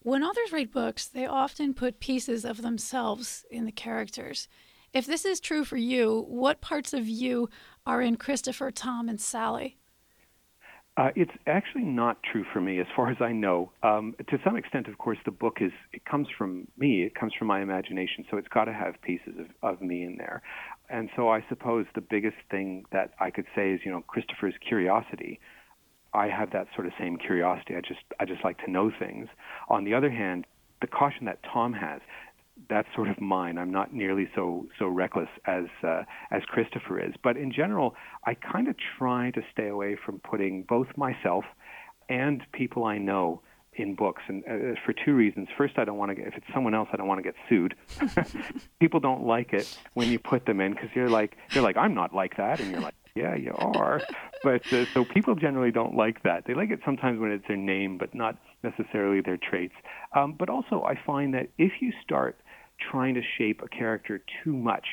When 0.00 0.24
authors 0.24 0.52
write 0.52 0.72
books, 0.72 1.06
they 1.06 1.26
often 1.26 1.74
put 1.74 2.00
pieces 2.00 2.44
of 2.44 2.62
themselves 2.62 3.44
in 3.50 3.66
the 3.66 3.72
characters. 3.72 4.48
If 4.92 5.06
this 5.06 5.24
is 5.24 5.40
true 5.40 5.64
for 5.64 5.76
you, 5.76 6.24
what 6.28 6.60
parts 6.60 6.92
of 6.92 7.06
you 7.08 7.48
are 7.86 8.02
in 8.02 8.16
Christopher, 8.16 8.70
Tom, 8.70 9.08
and 9.08 9.20
Sally? 9.20 9.78
Uh, 10.94 11.08
it's 11.16 11.32
actually 11.46 11.84
not 11.84 12.18
true 12.22 12.44
for 12.52 12.60
me, 12.60 12.78
as 12.78 12.86
far 12.94 13.10
as 13.10 13.16
I 13.20 13.32
know. 13.32 13.72
Um, 13.82 14.14
to 14.28 14.38
some 14.44 14.56
extent, 14.56 14.88
of 14.88 14.98
course, 14.98 15.16
the 15.24 15.30
book 15.30 15.58
is 15.62 15.72
it 15.92 16.04
comes 16.04 16.28
from 16.36 16.68
me. 16.76 17.02
It 17.02 17.14
comes 17.14 17.32
from 17.38 17.48
my 17.48 17.62
imagination, 17.62 18.26
so 18.30 18.36
it's 18.36 18.48
got 18.48 18.66
to 18.66 18.74
have 18.74 19.00
pieces 19.00 19.34
of, 19.38 19.46
of 19.62 19.80
me 19.80 20.04
in 20.04 20.16
there. 20.18 20.42
And 20.90 21.08
so, 21.16 21.30
I 21.30 21.42
suppose 21.48 21.86
the 21.94 22.02
biggest 22.02 22.36
thing 22.50 22.84
that 22.92 23.12
I 23.18 23.30
could 23.30 23.46
say 23.56 23.70
is, 23.70 23.80
you 23.84 23.90
know, 23.90 24.02
Christopher's 24.06 24.54
curiosity. 24.66 25.40
I 26.12 26.28
have 26.28 26.50
that 26.50 26.66
sort 26.74 26.86
of 26.86 26.92
same 26.98 27.16
curiosity. 27.16 27.74
I 27.74 27.80
just 27.80 28.00
I 28.20 28.26
just 28.26 28.44
like 28.44 28.58
to 28.66 28.70
know 28.70 28.90
things. 28.98 29.28
On 29.70 29.84
the 29.84 29.94
other 29.94 30.10
hand, 30.10 30.46
the 30.82 30.88
caution 30.88 31.24
that 31.24 31.38
Tom 31.42 31.72
has, 31.72 32.02
that's 32.68 32.88
sort 32.94 33.08
of 33.08 33.20
mine. 33.20 33.58
I'm 33.58 33.70
not 33.70 33.94
nearly 33.94 34.28
so 34.34 34.66
so 34.78 34.86
reckless 34.86 35.28
as 35.46 35.64
uh, 35.82 36.02
as 36.30 36.42
Christopher 36.46 37.00
is. 37.00 37.14
But 37.22 37.36
in 37.36 37.52
general, 37.52 37.94
I 38.26 38.34
kind 38.34 38.68
of 38.68 38.76
try 38.98 39.30
to 39.32 39.42
stay 39.52 39.68
away 39.68 39.96
from 40.04 40.18
putting 40.20 40.62
both 40.62 40.88
myself 40.96 41.44
and 42.08 42.42
people 42.52 42.84
I 42.84 42.98
know 42.98 43.42
in 43.74 43.94
books, 43.94 44.22
and 44.28 44.44
uh, 44.44 44.78
for 44.84 44.92
two 44.92 45.14
reasons. 45.14 45.48
First, 45.56 45.78
I 45.78 45.84
don't 45.84 45.96
want 45.96 46.10
to 46.10 46.14
get 46.14 46.26
if 46.26 46.34
it's 46.34 46.46
someone 46.52 46.74
else, 46.74 46.88
I 46.92 46.96
don't 46.96 47.08
want 47.08 47.18
to 47.18 47.22
get 47.22 47.34
sued. 47.48 47.74
people 48.80 49.00
don't 49.00 49.26
like 49.26 49.52
it 49.52 49.78
when 49.94 50.08
you 50.08 50.18
put 50.18 50.44
them 50.44 50.60
in 50.60 50.72
because 50.72 50.90
you're 50.94 51.08
like 51.08 51.36
they're 51.52 51.62
like 51.62 51.76
I'm 51.76 51.94
not 51.94 52.14
like 52.14 52.36
that, 52.36 52.60
and 52.60 52.70
you're 52.70 52.80
like 52.80 52.94
yeah, 53.14 53.34
you 53.34 53.54
are. 53.56 54.00
But 54.42 54.70
uh, 54.72 54.86
so 54.92 55.04
people 55.04 55.34
generally 55.34 55.70
don't 55.70 55.94
like 55.94 56.22
that. 56.22 56.44
They 56.46 56.54
like 56.54 56.70
it 56.70 56.80
sometimes 56.84 57.20
when 57.20 57.30
it's 57.30 57.46
their 57.46 57.56
name, 57.56 57.98
but 57.98 58.14
not 58.14 58.36
necessarily 58.62 59.20
their 59.20 59.38
traits. 59.38 59.74
Um, 60.14 60.34
but 60.38 60.48
also, 60.48 60.82
I 60.82 60.98
find 61.06 61.34
that 61.34 61.48
if 61.58 61.72
you 61.80 61.92
start 62.02 62.38
trying 62.90 63.14
to 63.14 63.22
shape 63.38 63.60
a 63.62 63.68
character 63.68 64.22
too 64.42 64.52
much, 64.52 64.86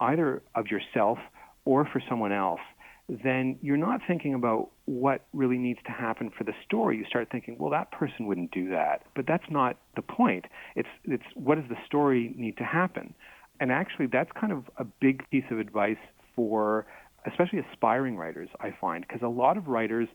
either 0.00 0.42
of 0.54 0.66
yourself 0.68 1.18
or 1.64 1.86
for 1.92 2.02
someone 2.08 2.32
else, 2.32 2.60
then 3.08 3.58
you're 3.62 3.78
not 3.78 4.00
thinking 4.06 4.34
about 4.34 4.68
what 4.84 5.26
really 5.32 5.56
needs 5.56 5.78
to 5.86 5.92
happen 5.92 6.30
for 6.36 6.44
the 6.44 6.52
story. 6.64 6.98
You 6.98 7.04
start 7.06 7.28
thinking, 7.30 7.56
well, 7.58 7.70
that 7.70 7.90
person 7.90 8.26
wouldn't 8.26 8.50
do 8.50 8.68
that. 8.70 9.04
But 9.16 9.26
that's 9.26 9.50
not 9.50 9.78
the 9.96 10.02
point. 10.02 10.44
It's, 10.76 10.88
it's 11.04 11.24
what 11.34 11.54
does 11.54 11.68
the 11.68 11.76
story 11.86 12.34
need 12.36 12.58
to 12.58 12.64
happen? 12.64 13.14
And 13.60 13.72
actually, 13.72 14.06
that's 14.06 14.30
kind 14.38 14.52
of 14.52 14.64
a 14.76 14.84
big 14.84 15.28
piece 15.30 15.44
of 15.50 15.58
advice 15.58 15.96
for 16.36 16.86
especially 17.26 17.60
aspiring 17.72 18.16
writers, 18.16 18.48
I 18.60 18.74
find, 18.80 19.04
because 19.06 19.22
a 19.22 19.28
lot 19.28 19.56
of 19.56 19.66
writers, 19.66 20.08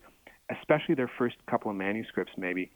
especially 0.49 0.95
their 0.95 1.12
first 1.17 1.36
couple 1.49 1.69
of 1.69 1.77
manuscripts, 1.77 2.34
maybe, 2.38 2.71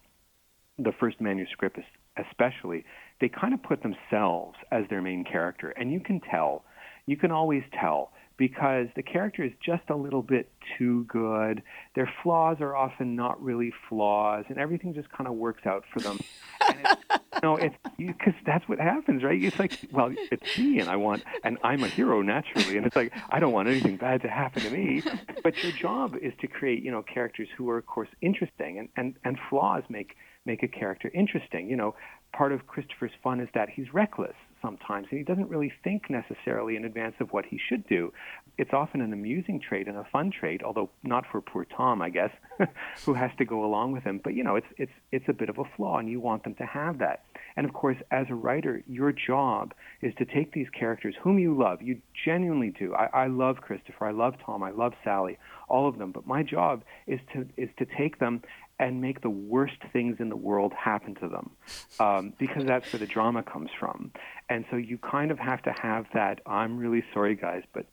the 0.78 0.92
first 1.00 1.20
manuscript 1.20 1.80
especially, 2.18 2.86
they 3.20 3.30
kind 3.30 3.54
of 3.54 3.62
put 3.64 3.82
themselves 3.84 4.58
as 4.72 4.84
their 4.90 5.02
main 5.02 5.24
character. 5.24 5.70
And 5.72 5.92
you 5.92 6.00
can 6.00 6.20
tell, 6.20 6.64
you 7.06 7.18
can 7.18 7.32
always 7.32 7.64
tell 7.80 8.12
because 8.38 8.88
the 8.96 9.02
character 9.02 9.44
is 9.44 9.52
just 9.66 9.90
a 9.90 9.96
little 9.96 10.22
bit 10.22 10.50
too 10.78 11.06
good. 11.06 11.64
Their 11.96 12.12
flaws 12.22 12.58
are 12.60 12.76
often 12.76 13.16
not 13.16 13.42
really 13.42 13.74
flaws, 13.90 14.46
and 14.50 14.60
everything 14.60 14.94
just 14.94 15.10
kind 15.12 15.28
of 15.28 15.34
works 15.34 15.66
out 15.66 15.84
for 15.92 16.00
them. 16.00 16.20
and 16.68 16.80
it's, 16.84 17.02
it's 17.60 17.76
because 17.98 18.34
that's 18.46 18.68
what 18.70 18.80
happens, 18.80 19.24
right? 19.24 19.44
It's 19.44 19.58
like, 19.58 19.80
well, 19.92 20.14
it's 20.32 20.58
me, 20.58 20.80
and 20.80 20.88
I 20.88 20.98
want, 20.98 21.24
and 21.44 21.58
I'm 21.64 21.84
a 21.84 21.88
hero 21.88 22.22
naturally, 22.22 22.78
and 22.78 22.86
it's 22.86 22.96
like 22.96 23.12
I 23.32 23.40
don't 23.40 23.54
want 23.54 23.70
anything 23.70 23.98
bad 23.98 24.22
to 24.22 24.28
happen 24.28 24.62
to 24.62 24.70
me. 24.70 25.02
But 25.44 25.64
your 25.64 25.72
job 25.72 26.16
is 26.22 26.34
to 26.42 26.48
create, 26.48 26.84
you 26.84 26.92
know, 26.92 27.02
characters 27.02 27.48
who 27.58 27.70
are, 27.70 27.78
of 27.78 27.88
course, 27.88 28.10
interesting, 28.22 28.78
and 28.78 28.90
and 28.98 29.16
and 29.24 29.40
flaws 29.50 29.84
make 29.90 30.16
make 30.48 30.64
a 30.64 30.68
character 30.68 31.12
interesting. 31.14 31.70
You 31.70 31.76
know, 31.76 31.96
part 32.34 32.52
of 32.52 32.66
Christopher's 32.66 33.12
fun 33.24 33.40
is 33.40 33.50
that 33.54 33.70
he's 33.70 33.94
reckless 33.94 34.36
sometimes, 34.62 35.08
and 35.12 35.20
he 35.20 35.24
doesn't 35.24 35.50
really 35.50 35.72
think 35.84 36.10
necessarily 36.10 36.76
in 36.76 36.86
advance 36.86 37.16
of 37.20 37.32
what 37.32 37.46
he 37.46 37.60
should 37.70 37.88
do. 37.88 38.12
It's 38.58 38.74
often 38.74 39.02
an 39.02 39.14
amusing 39.14 39.60
trait 39.60 39.88
and 39.88 39.98
a 39.98 40.08
fun 40.12 40.32
trait, 40.32 40.64
although 40.64 40.90
not 41.04 41.26
for 41.32 41.42
poor 41.42 41.66
Tom, 41.66 42.02
I 42.02 42.10
guess, 42.10 42.32
who 43.06 43.14
has 43.14 43.30
to 43.38 43.46
go 43.46 43.64
along 43.64 43.92
with 43.92 44.04
him. 44.04 44.20
But 44.24 44.34
you 44.34 44.44
know, 44.44 44.56
it's 44.56 44.68
it's 44.78 44.92
it's 45.12 45.30
a 45.30 45.34
bit 45.34 45.50
of 45.50 45.60
a 45.60 45.64
flaw, 45.76 46.00
and 46.00 46.10
you 46.10 46.20
want 46.20 46.44
them 46.44 46.56
to 46.56 46.66
have 46.66 46.98
that. 47.00 47.24
And 47.56 47.66
of 47.66 47.74
course, 47.74 47.98
as 48.12 48.28
a 48.30 48.36
writer, 48.36 48.84
your 48.88 49.12
job 49.12 49.74
is 50.02 50.14
to 50.18 50.26
take 50.26 50.54
these 50.54 50.68
characters 50.70 51.16
whom 51.22 51.40
you 51.40 51.58
love, 51.58 51.82
you 51.82 52.02
genuinely 52.26 52.70
do. 52.70 52.94
I, 52.94 53.24
I 53.24 53.28
love 53.28 53.58
Christopher, 53.58 54.06
I 54.06 54.12
love 54.12 54.36
Tom, 54.46 54.64
I 54.64 54.72
love 54.72 54.94
Sally, 55.04 55.38
all 55.68 55.88
of 55.88 55.98
them. 55.98 56.12
But 56.12 56.26
my 56.28 56.44
job 56.44 56.84
is 57.06 57.20
to 57.34 57.48
is 57.58 57.70
to 57.78 57.86
take 57.86 58.20
them 58.20 58.42
and 58.80 59.02
make 59.02 59.22
the 59.22 59.30
worst 59.30 59.78
things 59.92 60.18
in 60.20 60.30
the 60.30 60.36
world 60.36 60.74
happen 60.74 61.16
to 61.16 61.28
them 61.28 61.52
um, 62.00 62.34
because 62.38 62.64
that's 62.66 62.92
where 62.94 63.00
the 63.00 63.08
drama 63.08 63.42
comes 63.42 63.70
from. 63.80 64.12
And 64.50 64.66
so 64.70 64.78
you 64.78 64.98
kind 64.98 65.32
of 65.32 65.40
have 65.40 65.62
to 65.64 65.74
have 65.82 66.06
that, 66.14 66.42
I'm 66.46 66.78
really 66.78 67.04
sorry, 67.14 67.36
guys, 67.36 67.64
but 67.74 67.86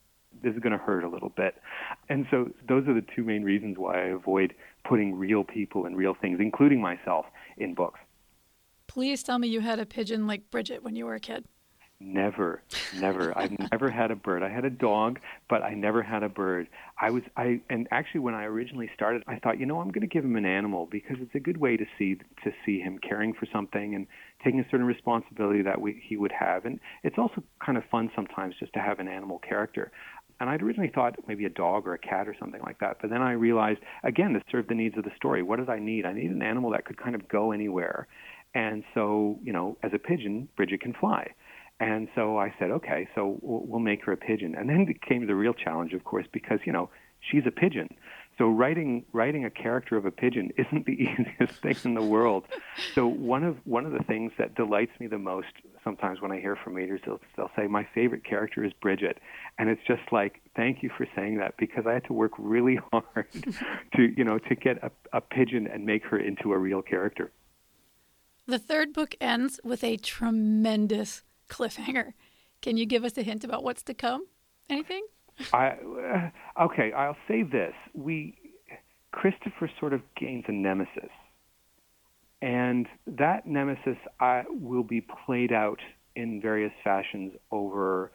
this 0.43 0.55
is 0.55 0.61
going 0.61 0.73
to 0.73 0.79
hurt 0.79 1.05
a 1.05 1.09
little 1.09 1.31
bit. 1.31 1.55
And 2.09 2.27
so 2.31 2.51
those 2.69 2.87
are 2.87 2.95
the 2.95 3.05
two 3.15 3.25
main 3.25 3.45
reasons 3.45 3.79
why 3.79 4.03
I 4.03 4.07
avoid 4.09 4.55
putting 4.85 5.15
real 5.15 5.45
people 5.45 5.87
and 5.87 5.97
real 5.97 6.15
things, 6.15 6.39
including 6.41 6.81
myself, 6.81 7.27
in 7.57 7.75
books. 7.75 8.01
Please 8.87 9.23
tell 9.23 9.39
me 9.39 9.49
you 9.49 9.61
had 9.61 9.79
a 9.79 9.87
pigeon 9.87 10.27
like 10.27 10.51
Bridget 10.51 10.83
when 10.83 10.97
you 10.97 11.07
were 11.07 11.15
a 11.15 11.21
kid. 11.21 11.47
Never, 12.01 12.63
never. 12.99 13.37
I've 13.39 13.57
never 13.73 13.89
had 13.91 14.11
a 14.11 14.17
bird. 14.17 14.43
I 14.43 14.49
had 14.49 14.65
a 14.65 14.71
dog, 14.71 15.21
but 15.49 15.63
I 15.63 15.75
never 15.75 16.03
had 16.03 16.23
a 16.23 16.29
bird. 16.29 16.69
I 17.01 17.11
was 17.11 17.23
I 17.37 17.61
and 17.71 17.87
actually 17.91 18.21
when 18.21 18.35
I 18.35 18.45
originally 18.45 18.91
started, 18.95 19.23
I 19.27 19.39
thought, 19.39 19.59
you 19.59 19.67
know, 19.67 19.81
I'm 19.81 19.91
going 19.91 20.07
to 20.07 20.13
give 20.13 20.25
him 20.25 20.37
an 20.37 20.45
animal 20.45 20.87
because 20.91 21.17
it's 21.21 21.35
a 21.35 21.41
good 21.41 21.57
way 21.57 21.77
to 21.77 21.87
see 21.99 22.17
to 22.43 22.53
see 22.67 22.81
him 22.81 22.99
caring 22.99 23.33
for 23.33 23.47
something 23.53 23.95
and 23.95 24.07
taking 24.43 24.61
a 24.61 24.65
certain 24.71 24.87
responsibility 24.87 25.63
that 25.63 25.81
we, 25.81 26.03
he 26.07 26.17
would 26.17 26.33
have. 26.33 26.67
And 26.67 26.81
it's 27.03 27.17
also 27.17 27.43
kind 27.65 27.79
of 27.79 27.85
fun 27.91 28.11
sometimes 28.15 28.57
just 28.59 28.73
to 28.75 28.81
have 28.81 28.99
an 28.99 29.09
animal 29.09 29.39
character. 29.39 29.93
And 30.41 30.51
I'd 30.51 30.63
originally 30.63 30.91
thought 30.93 31.17
maybe 31.29 31.45
a 31.45 31.51
dog 31.51 31.87
or 31.87 31.95
a 31.95 31.99
cat 31.99 32.29
or 32.29 32.35
something 32.39 32.61
like 32.63 32.81
that. 32.81 32.99
But 33.01 33.11
then 33.11 33.23
I 33.23 33.33
realized, 33.33 33.79
again, 34.03 34.33
to 34.33 34.43
serve 34.51 34.67
the 34.67 34.75
needs 34.75 34.99
of 34.99 35.05
the 35.05 35.13
story, 35.17 35.43
what 35.45 35.61
did 35.61 35.71
I 35.71 35.79
need? 35.79 36.05
I 36.05 36.13
need 36.13 36.33
an 36.33 36.43
animal 36.43 36.73
that 36.73 36.85
could 36.85 36.97
kind 36.97 37.15
of 37.15 37.29
go 37.29 37.53
anywhere. 37.53 38.09
And 38.53 38.85
so, 38.95 39.39
you 39.43 39.53
know, 39.53 39.77
as 39.83 39.93
a 39.95 39.99
pigeon, 39.99 40.49
Bridget 40.57 40.81
can 40.81 40.93
fly. 40.93 41.31
And 41.81 42.09
so 42.15 42.39
I 42.39 42.55
said, 42.59 42.71
okay, 42.71 43.09
so 43.15 43.39
we'll 43.43 43.81
make 43.81 44.05
her 44.05 44.13
a 44.13 44.17
pigeon. 44.17 44.55
And 44.55 44.69
then 44.69 44.87
came 45.07 45.27
the 45.27 45.35
real 45.35 45.55
challenge, 45.55 45.93
of 45.93 46.05
course, 46.05 46.27
because 46.33 46.61
you 46.65 46.73
know 46.73 46.89
she's 47.21 47.43
a 47.47 47.51
pigeon. 47.51 47.89
So 48.39 48.49
writing 48.49 49.05
writing 49.13 49.45
a 49.45 49.51
character 49.51 49.97
of 49.97 50.07
a 50.07 50.11
pigeon 50.11 50.53
isn't 50.59 50.87
the 50.87 50.93
easiest 50.93 51.61
thing 51.63 51.77
in 51.85 51.95
the 51.95 52.03
world. 52.03 52.45
So 52.95 53.07
one 53.07 53.45
of 53.45 53.57
one 53.65 53.87
of 53.87 53.93
the 53.93 54.03
things 54.05 54.33
that 54.39 54.55
delights 54.55 54.93
me 55.01 55.07
the 55.07 55.19
most 55.19 55.49
sometimes 55.83 56.21
when 56.21 56.33
I 56.33 56.41
hear 56.41 56.57
from 56.57 56.75
readers, 56.75 57.01
they'll 57.05 57.21
they'll 57.37 57.51
say 57.57 57.67
my 57.67 57.87
favorite 57.95 58.25
character 58.25 58.65
is 58.65 58.73
Bridget, 58.81 59.19
and 59.59 59.69
it's 59.69 59.83
just 59.87 60.13
like 60.13 60.41
thank 60.57 60.83
you 60.83 60.91
for 60.97 61.07
saying 61.17 61.39
that 61.39 61.57
because 61.59 61.87
I 61.87 61.95
had 61.95 62.05
to 62.05 62.13
work 62.13 62.33
really 62.39 62.79
hard 62.93 63.27
to 63.97 64.03
you 64.17 64.25
know 64.25 64.39
to 64.39 64.55
get 64.55 64.83
a, 64.83 64.91
a 65.13 65.21
pigeon 65.21 65.67
and 65.67 65.85
make 65.85 66.05
her 66.05 66.19
into 66.19 66.53
a 66.53 66.59
real 66.59 66.83
character. 66.83 67.33
The 68.47 68.59
third 68.59 68.93
book 68.93 69.15
ends 69.21 69.59
with 69.65 69.83
a 69.83 69.97
tremendous 69.97 71.23
cliffhanger. 71.49 72.13
Can 72.63 72.77
you 72.77 72.87
give 72.87 73.05
us 73.05 73.17
a 73.19 73.23
hint 73.23 73.45
about 73.45 73.63
what's 73.63 73.83
to 73.85 73.95
come? 73.95 74.27
Anything? 74.71 75.07
I 75.53 75.77
uh, 76.59 76.65
okay. 76.65 76.93
I'll 76.93 77.17
say 77.29 77.43
this: 77.43 77.75
we 77.93 78.37
Christopher 79.15 79.71
sort 79.79 79.93
of 79.93 80.03
gains 80.17 80.45
a 80.49 80.53
nemesis. 80.53 81.11
And 82.43 82.87
that 83.07 83.47
nemesis 83.47 83.97
uh, 84.21 84.43
will 84.49 84.83
be 84.83 85.01
played 85.25 85.53
out 85.53 85.79
in 86.17 86.41
various 86.43 86.73
fashions 86.83 87.33
over 87.51 88.13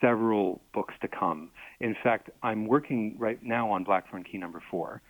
several 0.00 0.60
books 0.72 0.94
to 1.00 1.08
come. 1.08 1.50
In 1.80 1.96
fact, 2.02 2.30
I'm 2.42 2.66
working 2.66 3.16
right 3.18 3.42
now 3.42 3.70
on 3.70 3.82
Blackthorn 3.82 4.24
Key 4.24 4.38
number 4.38 4.62
four. 4.70 5.02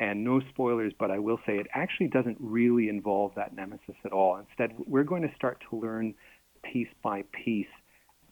And 0.00 0.24
no 0.24 0.40
spoilers, 0.48 0.94
but 0.98 1.10
I 1.10 1.18
will 1.18 1.38
say 1.46 1.58
it 1.58 1.66
actually 1.74 2.08
doesn't 2.08 2.38
really 2.40 2.88
involve 2.88 3.32
that 3.36 3.54
nemesis 3.54 3.94
at 4.04 4.12
all. 4.12 4.38
Instead, 4.38 4.74
we're 4.86 5.04
going 5.04 5.22
to 5.22 5.34
start 5.36 5.62
to 5.68 5.76
learn 5.76 6.14
piece 6.62 6.88
by 7.02 7.24
piece, 7.44 7.66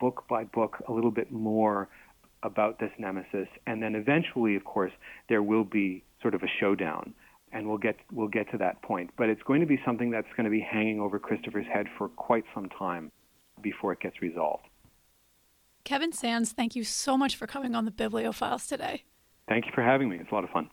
book 0.00 0.24
by 0.28 0.44
book, 0.44 0.82
a 0.88 0.92
little 0.92 1.10
bit 1.10 1.32
more 1.32 1.88
about 2.42 2.78
this 2.78 2.90
nemesis. 2.98 3.48
And 3.66 3.82
then 3.82 3.94
eventually, 3.94 4.56
of 4.56 4.64
course, 4.64 4.92
there 5.28 5.42
will 5.42 5.64
be 5.64 6.04
sort 6.22 6.34
of 6.34 6.42
a 6.42 6.48
showdown. 6.60 7.14
And 7.50 7.66
we'll 7.66 7.78
get 7.78 7.96
we'll 8.12 8.28
get 8.28 8.50
to 8.50 8.58
that 8.58 8.82
point. 8.82 9.10
But 9.16 9.30
it's 9.30 9.42
going 9.42 9.60
to 9.62 9.66
be 9.66 9.80
something 9.84 10.10
that's 10.10 10.28
going 10.36 10.44
to 10.44 10.50
be 10.50 10.60
hanging 10.60 11.00
over 11.00 11.18
Christopher's 11.18 11.66
head 11.66 11.86
for 11.96 12.08
quite 12.08 12.44
some 12.54 12.68
time 12.68 13.10
before 13.62 13.92
it 13.92 14.00
gets 14.00 14.20
resolved. 14.20 14.64
Kevin 15.84 16.12
Sands, 16.12 16.52
thank 16.52 16.76
you 16.76 16.84
so 16.84 17.16
much 17.16 17.36
for 17.36 17.46
coming 17.46 17.74
on 17.74 17.86
the 17.86 17.90
Bibliophiles 17.90 18.68
today. 18.68 19.04
Thank 19.48 19.64
you 19.64 19.72
for 19.74 19.82
having 19.82 20.10
me. 20.10 20.18
It's 20.20 20.30
a 20.30 20.34
lot 20.34 20.44
of 20.44 20.50
fun. 20.50 20.68